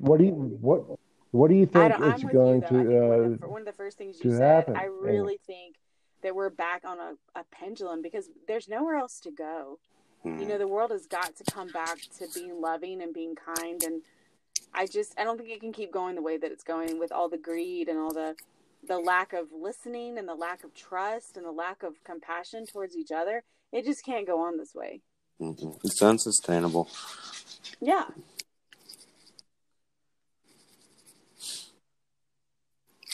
[0.00, 0.84] What do you what
[1.32, 2.76] What do you think don't, is going you though.
[2.76, 2.96] I one, to?
[2.96, 5.74] of Uh, the, one of the first things you said, happen, I and- really think
[6.22, 9.80] that we're back on a, a pendulum because there's nowhere else to go.
[10.24, 10.40] Mm.
[10.40, 13.82] You know, the world has got to come back to being loving and being kind.
[13.82, 14.02] And
[14.72, 17.12] I just, I don't think it can keep going the way that it's going with
[17.12, 18.34] all the greed and all the,
[18.86, 22.96] the lack of listening and the lack of trust and the lack of compassion towards
[22.96, 23.42] each other.
[23.72, 25.00] It just can't go on this way.
[25.40, 25.78] Mhm.
[25.84, 26.88] It's unsustainable.
[27.80, 28.04] Yeah.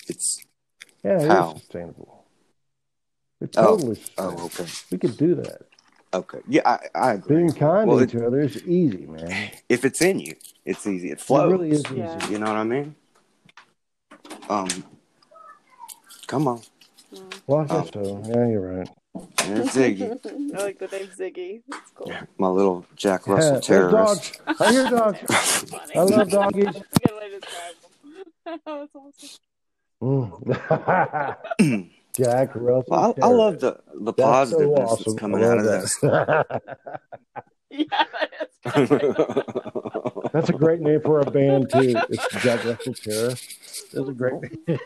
[0.06, 0.44] It's
[1.02, 1.52] yeah, it How?
[1.54, 2.26] is sustainable.
[3.40, 3.76] It's Oh.
[3.76, 4.40] totally sustainable.
[4.42, 4.66] oh okay.
[4.90, 5.62] We could do that.
[6.12, 6.38] Okay.
[6.48, 7.36] Yeah, I, I agree.
[7.36, 9.50] Being kind Well, to it- each other is easy, man.
[9.68, 10.34] If it's in you,
[10.64, 11.10] it's easy.
[11.12, 11.52] It flows.
[11.52, 12.32] It really is easy.
[12.32, 12.94] You know what I mean?
[14.48, 14.68] Um.
[16.26, 16.60] Come on,
[17.48, 18.22] Well, I guess so.
[18.28, 18.88] Yeah, you're right.
[19.38, 21.62] there's Ziggy, I like the name Ziggy.
[21.68, 22.12] That's cool.
[22.38, 24.40] my little Jack Russell there's terrorist.
[24.46, 24.60] dogs.
[24.60, 25.18] I hear dogs.
[25.96, 26.64] I love doggies.
[26.66, 28.60] That's a good way to describe them.
[28.64, 29.30] That's awesome.
[31.60, 31.90] Mm.
[32.16, 32.84] Jack Russell.
[32.88, 35.04] Well, I, I love the the That's so positiveness awesome.
[35.06, 36.62] that's coming out of that.
[37.72, 37.84] Yeah,
[38.64, 39.02] that
[40.24, 40.32] is.
[40.32, 41.94] That's a great name for a band too.
[42.08, 43.28] It's Jack Russell Terror.
[43.28, 44.34] That's a great
[44.66, 44.78] name.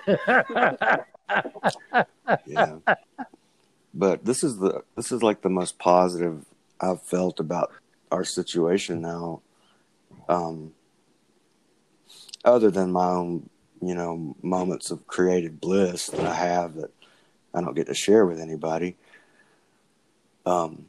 [2.46, 2.76] yeah.
[3.94, 6.44] But this is the this is like the most positive
[6.78, 7.72] I've felt about
[8.12, 9.40] our situation now.
[10.28, 10.72] Um
[12.44, 13.48] other than my own,
[13.80, 16.90] you know, moments of creative bliss that I have that
[17.54, 18.96] I don't get to share with anybody.
[20.44, 20.86] Um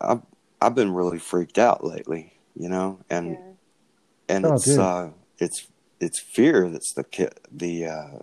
[0.00, 0.22] I've
[0.60, 3.38] I've been really freaked out lately, you know, and Yeah.
[4.36, 4.78] and Oh, it's dude.
[4.78, 5.66] uh it's
[6.00, 8.18] it's fear that's the ki- the uh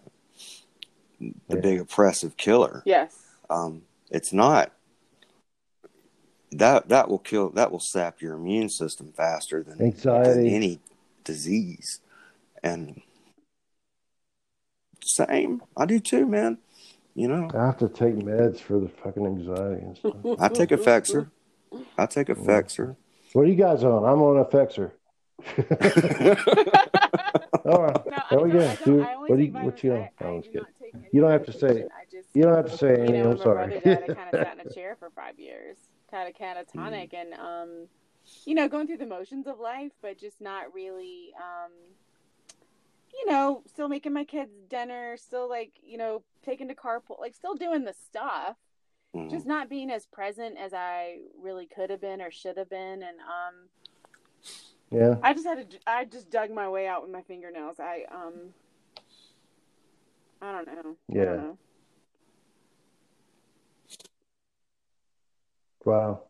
[1.19, 1.61] the Yeah.
[1.61, 3.15] big oppressive killer Yes.
[3.49, 4.71] um it's not
[6.51, 10.55] that that will kill that will sap your immune system faster than, than Anxiety.
[10.55, 10.79] any
[11.23, 11.99] disease.
[12.63, 13.01] And
[15.03, 16.57] same, I do too, man.
[17.19, 20.15] You know, I have to take meds for the fucking anxiety and stuff.
[20.39, 21.29] I take Effexor.
[21.97, 22.95] I take Effexor.
[23.33, 24.05] what are you guys on?
[24.05, 24.91] I'm on Effexor.
[27.65, 28.05] All right.
[28.05, 28.59] No, There I we don't- go.
[28.59, 29.97] I don't- Dude, I only what do take you- what you on?
[29.99, 30.61] I- I I was do kidding.
[30.61, 31.85] not take any You don't have to say medication.
[31.87, 31.91] it.
[31.99, 33.23] I just, You don't have to say you anything.
[33.23, 33.67] know, I'm my sorry.
[33.67, 35.77] brother died, I kind of sat in a chair for five years,
[36.09, 37.87] kind of catatonic, and um,
[38.45, 41.71] you know, going through the motions of life, but just not really, um,
[43.13, 47.33] you know, still making my kids dinner, still like, you know, taking to carpool, like
[47.35, 48.55] still doing the stuff,
[49.15, 49.29] Mhm.
[49.29, 53.03] just not being as present as I really could have been or should have been,
[53.03, 53.69] and um,
[54.91, 55.15] yeah.
[55.21, 55.79] I just had to.
[55.87, 57.79] I just dug my way out with my fingernails.
[57.79, 58.53] I um.
[60.41, 60.95] I don't know.
[61.09, 61.25] Yeah.
[61.25, 61.57] don't know.
[65.85, 66.28] Wow.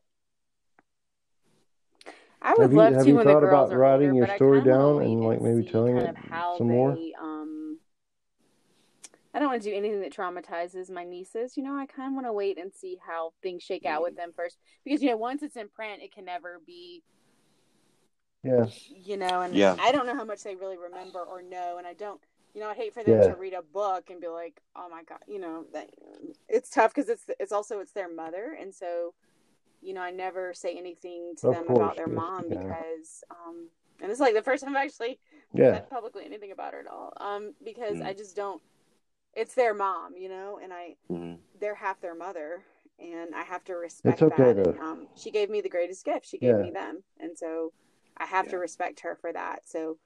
[2.62, 4.62] I would Have you- have to you when the thought about writing older, your story
[4.62, 6.97] down and, like, maybe telling kind it of how some more?
[7.20, 7.80] Um,
[9.34, 11.55] I don't want to do anything that traumatizes my nieces.
[11.55, 14.16] You know, I kind of want to wait and see how things shake out with
[14.16, 17.03] them first, because you know, once it's in print, it can never be.
[18.43, 18.68] Yeah.
[18.88, 19.76] You know, and Yeah.
[19.80, 22.20] I don't know how much they really remember or know, and I don't.
[22.55, 23.28] You know, I hate for them Yeah.
[23.28, 25.91] to read a book and be like, "Oh my god," you know, that
[26.47, 29.14] it's tough because it's it's also it's their mother, and so,
[29.82, 32.57] you know, I never say anything to Of them course, about their yes, mom yeah.
[32.59, 33.69] because, um,
[34.01, 35.19] and it's like the first time I've actually
[35.53, 35.73] Yeah.
[35.73, 38.05] said publicly anything about her at all, um, because Mm.
[38.05, 38.61] I just don't.
[39.34, 41.39] It's their mom, you know, and I Mhm.
[41.59, 42.63] they're half their mother,
[42.97, 44.63] and I have to respect It's okay that.
[44.63, 46.25] to- And, um, she gave me the greatest gift.
[46.25, 46.61] She gave Yeah.
[46.63, 47.71] me them, and so
[48.17, 49.65] I have to respect her for that.
[49.67, 49.97] So,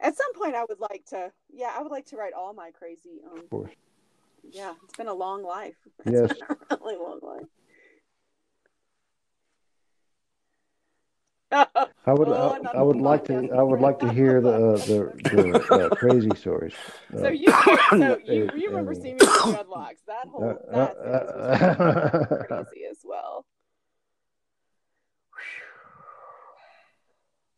[0.00, 1.32] at some point, I would like to.
[1.48, 3.20] Yeah, I would like to write all my crazy.
[3.24, 3.74] Um, Of course.
[4.44, 5.76] yeah, it's been a long life.
[6.06, 6.30] Yes.
[6.30, 7.48] It's been a really long life.
[11.50, 12.28] I would.
[12.28, 13.50] Oh, I, I would like to.
[13.52, 16.72] I would like to hear the uh, the, the uh, crazy stories.
[17.14, 17.52] Uh, So you,
[17.90, 20.04] so you, uh, you remember uh, seeing me with dreadlocks?
[20.06, 23.46] That whole uh, that phase was uh, crazy as well.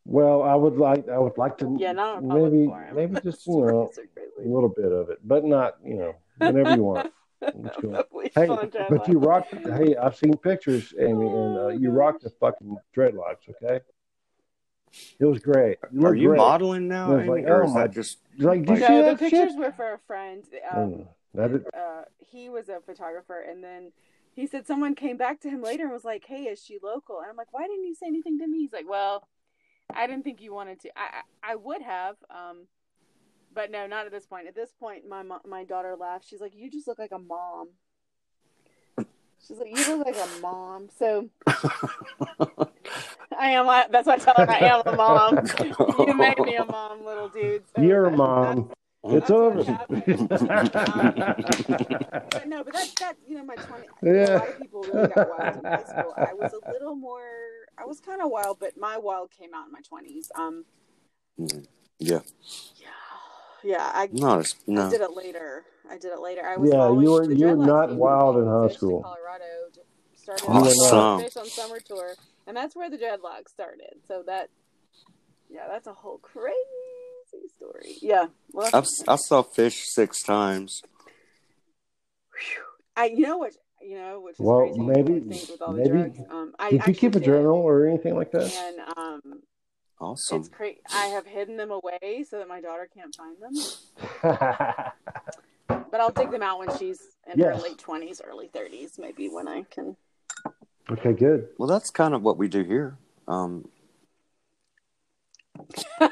[0.05, 1.07] well, I would like.
[1.09, 1.77] I would like to.
[1.79, 3.91] Yeah, not maybe maybe just you know
[4.39, 7.11] a little bit of it, but not you know whenever you want.
[7.79, 7.91] Cool.
[7.91, 9.25] Probably Hey, but you dreadlocks.
[9.27, 9.47] rock.
[9.77, 11.97] Hey, I've seen pictures, Amy, and uh, you gosh.
[11.97, 13.49] rocked the fucking dreadlocks.
[13.49, 13.79] Okay,
[15.19, 15.77] it was great.
[15.91, 16.37] You Are you great.
[16.37, 18.75] modeling now, I was Amy, like, or oh is my- that just Like, did you
[18.77, 19.59] No, see the that pictures shit?
[19.59, 20.43] were for a friend.
[20.69, 23.91] Um, that is, uh, he was a photographer, and then
[24.33, 27.19] he said someone came back to him later and was like, "Hey, is she local?"
[27.19, 29.27] And I'm like, "Why didn't you say anything to me?" He's like, "Well,
[29.93, 30.89] I didn't think you wanted to.
[30.97, 32.67] I I, I would have, um,
[33.53, 34.47] but no, not at this point.
[34.47, 36.25] At this point, my mo- my daughter laughed.
[36.27, 37.69] She's like, "You just look like a mom."
[39.47, 41.29] She's like, "You look like a mom." So
[43.37, 43.67] I am.
[43.67, 45.39] a- That's why I tell her I am a mom.
[46.07, 47.63] you made me a mom, little dude.
[47.75, 48.71] So you're a mom.
[49.03, 49.63] It's that's over.
[49.63, 49.87] what
[52.31, 53.15] But no, but that's that.
[53.27, 53.87] You know, my twenty.
[54.03, 54.37] You know, a Yeah.
[54.37, 56.13] lot of people really got wild in high school.
[56.17, 57.27] I was a little more.
[57.77, 60.31] I was kind of wild, but my wild came out in my twenties.
[60.35, 60.65] Um,
[61.39, 61.65] Mhm.
[61.97, 62.19] yeah,
[62.75, 62.87] yeah,
[63.63, 63.91] yeah.
[63.93, 65.63] I, not as I did it later.
[65.89, 66.45] I did it later.
[66.45, 69.01] I was Yeah, you were- you were not wild in high school.
[69.01, 69.43] Colorado
[69.73, 69.81] to-
[70.15, 71.21] started You were on.
[71.23, 72.13] Phish on summer tour,
[72.47, 73.95] and that's where the dreadlocks started.
[74.07, 74.49] So that,
[75.49, 76.55] yeah, that's a whole crazy
[77.57, 77.95] story.
[78.01, 80.81] Yeah, well, I've I saw Phish six times.
[82.95, 84.79] I you know what you know which is Well, crazy.
[84.79, 86.19] maybe- with all the maybe- drugs.
[86.29, 87.25] Um, I Did you keep a did.
[87.25, 88.53] journal or anything like that?
[88.53, 89.41] And um,
[90.01, 90.39] Awesome.
[90.39, 90.79] it's crazy.
[90.93, 93.53] I have hidden them away so that my daughter can't find them.
[95.89, 99.47] But I'll dig them out when she's in her late twenties, early thirties, maybe when
[99.49, 99.97] I can.
[100.89, 101.49] okay, good.
[101.57, 102.97] Well, that's kind of what we do here.
[103.27, 103.67] Um,
[105.99, 106.09] the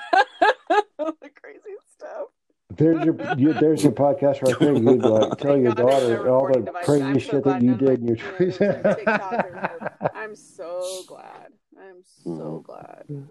[1.42, 2.28] crazy stuff.
[2.76, 4.74] There's your you, there's your podcast right there.
[4.74, 6.86] You'd like tell your God daughter all the device.
[6.86, 8.60] crazy I'm so shit that you did in your you twenties.
[8.60, 11.54] my TikTokers are- I'm so glad.
[11.80, 12.64] I'm so Mhm.
[12.64, 13.30] glad.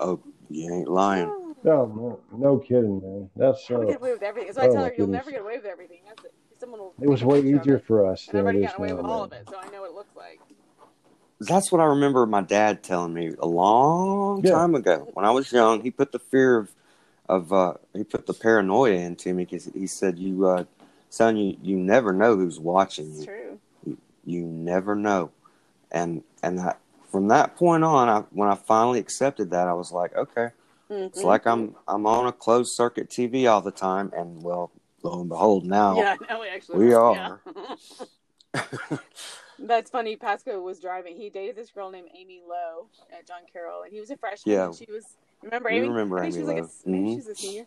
[0.00, 1.32] Oh, you ain't lying.
[1.64, 3.30] No, no, no kidding, man.
[3.36, 3.90] That's How we so.
[3.92, 4.52] get away with everything.
[4.52, 5.98] So I Oh, tell her, you'll never get away with everything.
[6.06, 6.34] That's it.
[6.60, 6.94] Someone will.
[7.00, 7.84] It was way easier it.
[7.86, 9.02] for us And I've already is gotten away now.
[9.02, 10.40] with all of it, so I know what it looks like.
[11.40, 14.52] That's what I remember my dad telling me a long Yeah.
[14.52, 15.82] time ago when I was young.
[15.82, 16.70] He put the fear of,
[17.28, 20.64] of uh, he put the paranoia into me because he said, "You, uh,
[21.10, 23.24] son, you, you never know who's watching It's you.
[23.26, 23.60] true.
[24.24, 25.30] You never know."
[25.92, 26.80] And and that,
[27.10, 30.48] from that point on, I, when I finally accepted that, I was like, "Okay,
[30.90, 31.24] it's Mhm.
[31.24, 34.70] like I'm I'm on a closed circuit TV all the time." And well,
[35.02, 37.36] lo and behold, now Yeah, now we actually We Yeah.
[39.60, 40.14] That's funny.
[40.16, 41.16] Pasco was driving.
[41.16, 44.54] He dated this girl named Amy Lowe at John Carroll, and he was a freshman.
[44.54, 44.70] Yeah.
[44.72, 45.04] she was.
[45.42, 45.88] Remember Amy?
[45.88, 46.92] remember I think Amy she was like a, Lowe.
[46.92, 47.10] maybe Mhm.
[47.10, 47.66] she was a senior.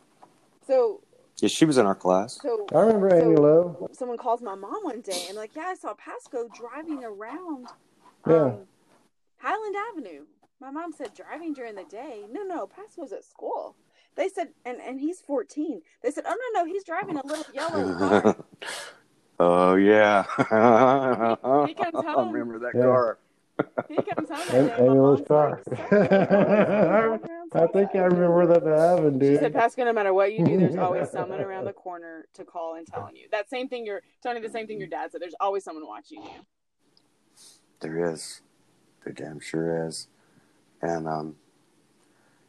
[0.68, 1.02] So,
[1.42, 2.40] Yeah, she was in our class.
[2.42, 3.90] so I remember Amy Lowe.
[3.94, 7.68] someone calls my mom one day and like, yeah, I saw Pasco driving around
[8.28, 8.56] Yeah.
[9.42, 10.26] Highland Avenue.
[10.60, 12.26] My mom said driving during the day.
[12.32, 13.76] No, no, Pasco's at school.
[14.16, 15.82] They said, and and he's 14.
[16.04, 18.36] They said, oh no, no, he's driving a little yellow car.
[19.40, 20.24] oh yeah.
[21.68, 22.32] He comes I home.
[22.32, 22.82] remember that Yeah.
[22.84, 23.18] car.
[23.90, 24.86] He comes home Am- that day.
[24.86, 25.50] and my Amy car.
[25.52, 29.40] like, "Son, you're always driving around I think I remember that happened, She dude.
[29.40, 32.76] said, Pasco, no matter what you do, there's always someone around the corner to call
[32.76, 33.28] and telling you.
[33.32, 35.22] That same thing you're, Tony, the same thing your dad said.
[35.22, 36.30] There's always someone watching you.
[37.82, 38.42] There is.
[39.04, 40.08] There damn sure is.
[40.82, 41.36] And um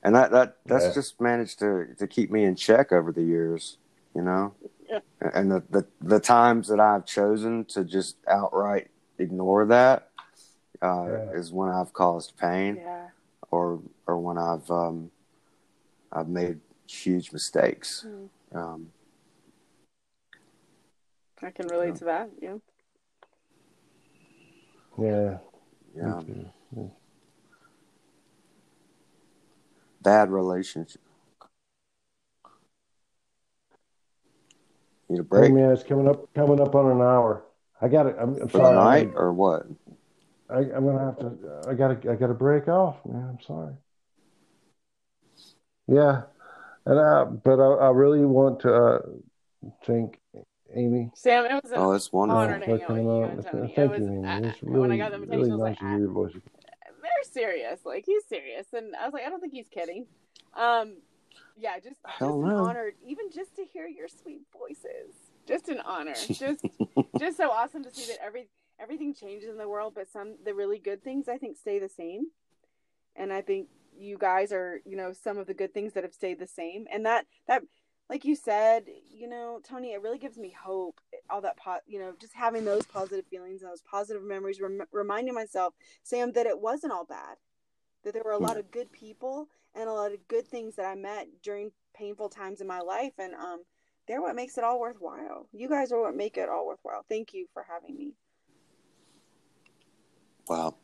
[0.02, 0.92] and that that that's Yeah.
[0.94, 3.78] just managed to to keep me in check over the years,
[4.14, 4.54] you know?
[4.88, 5.00] Yeah.
[5.20, 10.10] And the, the the times that I've chosen to just outright ignore that
[10.82, 11.30] uh, Yeah.
[11.38, 13.08] is when I've caused pain Yeah.
[13.50, 15.10] or or when I've um
[16.10, 18.02] I've made huge mistakes.
[18.02, 18.58] Hmm.
[18.58, 18.92] Um
[21.44, 21.94] I can relate Yeah.
[21.94, 22.30] to that.
[22.40, 22.56] Yeah.
[24.98, 25.38] Yeah.
[25.96, 26.20] Yeah.
[26.20, 26.24] me
[26.74, 26.90] too.
[30.02, 31.00] Bad relationship.
[35.08, 37.44] Need a Hey break man, it's coming up coming up on an hour.
[37.80, 38.16] I got it.
[38.18, 38.76] I'm, I'm for sorry.
[38.76, 39.66] I'm night or what?
[40.48, 41.68] I, I'm gonna have to.
[41.68, 42.10] I gotta.
[42.10, 43.28] I gotta break off, man.
[43.28, 43.74] I'm sorry.
[45.86, 46.22] Yeah,
[46.86, 48.98] and I, but I, I really want to uh,
[49.84, 50.18] thank
[50.74, 51.10] Amy.
[51.14, 52.78] Sam, it was an Oh, it's honor wonderful.
[52.78, 53.74] to for hang out with coming you Thank Tony.
[53.76, 54.26] you, It was, Amy.
[54.28, 55.98] I- It's when I really, got the invitation, really I was nice like, to hear
[55.98, 56.32] your voice.
[57.02, 57.80] they're serious.
[57.84, 60.06] Like he's serious, and I was like, I don't think he's kidding.
[60.54, 60.96] Um,
[61.56, 65.14] yeah, just Hell just an honor, even just to hear your sweet voices.
[65.46, 66.14] Just an honor.
[66.28, 66.64] Just
[67.18, 68.48] just so awesome to see that every
[68.80, 71.88] everything changes in the world, but some the really good things I think stay the
[71.88, 72.26] same.
[73.16, 73.66] And I think
[73.98, 76.86] you guys are, you know, some of the good things that have stayed the same.
[76.92, 77.62] And that that
[78.12, 81.00] like you said, you know, Tony, it really gives me hope.
[81.30, 84.82] All that pot, you know, just having those positive feelings and those positive memories, rem-
[84.92, 87.38] reminding myself, Sam, that it wasn't all bad.
[88.04, 90.84] That there were a lot of good people and a lot of good things that
[90.84, 93.62] I met during painful times in my life, and um,
[94.06, 95.48] they're what makes it all worthwhile.
[95.54, 97.06] You guys are what make it all worthwhile.
[97.08, 98.12] Thank you for having me.
[100.48, 100.74] Wow.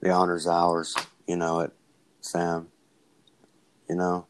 [0.00, 0.94] The honor's ours.
[1.26, 1.72] You know it,
[2.20, 2.68] Sam.
[3.88, 4.26] You know.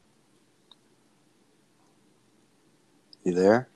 [3.29, 3.69] You there?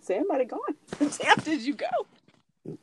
[0.00, 1.10] Sam might have gone.
[1.10, 1.86] Sam, did you go?
[2.66, 2.78] okay.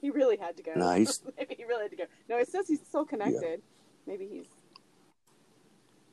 [0.00, 0.70] He really had to go.
[0.76, 2.04] No, he's- Maybe he really had to go.
[2.28, 3.60] No, it says he's still connected.
[4.06, 4.46] Maybe he's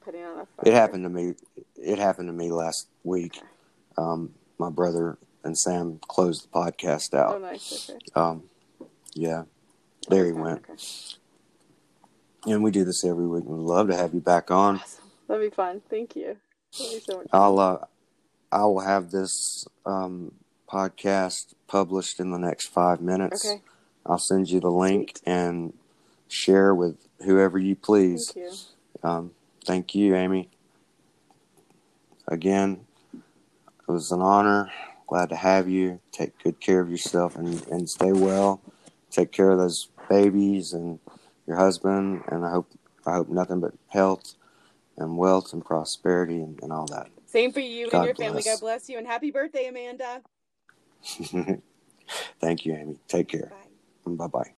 [0.03, 0.45] putting on a.
[0.47, 0.65] Phone.
[0.65, 1.35] It happened to me.
[1.75, 3.39] It happened to me last week.
[3.95, 7.35] Um, my brother and Sam closed the podcast out.
[7.35, 7.87] Oh, nice.
[7.87, 7.99] Okay.
[8.15, 8.43] Um,
[9.13, 9.43] yeah,
[10.09, 10.63] there he went.
[10.67, 10.81] okay.
[12.51, 13.43] And we do this every week.
[13.45, 14.77] We'd love to have you back on.
[14.77, 15.00] Awesome.
[15.31, 15.81] That'd be fun.
[15.89, 16.35] Thank you.
[16.71, 17.23] So.
[17.31, 17.77] I'll uh,
[18.51, 20.33] I will have this um,
[20.69, 23.45] podcast published in the next five minutes.
[23.45, 23.61] Okay.
[24.05, 25.31] I'll send you the link Sweet.
[25.31, 25.73] and
[26.27, 28.33] share with whoever you please.
[28.33, 29.09] Thank you.
[29.09, 29.31] Um,
[29.63, 30.49] thank you, Amy.
[32.27, 32.81] Again,
[33.13, 33.21] it
[33.87, 34.69] was an honor.
[35.07, 36.01] Glad to have you.
[36.11, 38.59] Take good care of yourself and, and stay well.
[39.09, 40.99] Take care of those babies and
[41.47, 42.23] your husband.
[42.27, 42.69] And I hope
[43.05, 44.35] I hope nothing but health
[45.01, 47.07] and wealth and prosperity and, and all that.
[47.25, 48.43] Same for you God and your family.
[48.43, 50.21] God bless you and happy birthday, Amanda.
[52.41, 52.97] Thank you, Amy.
[53.07, 53.51] Take care.
[54.05, 54.53] Bye bye.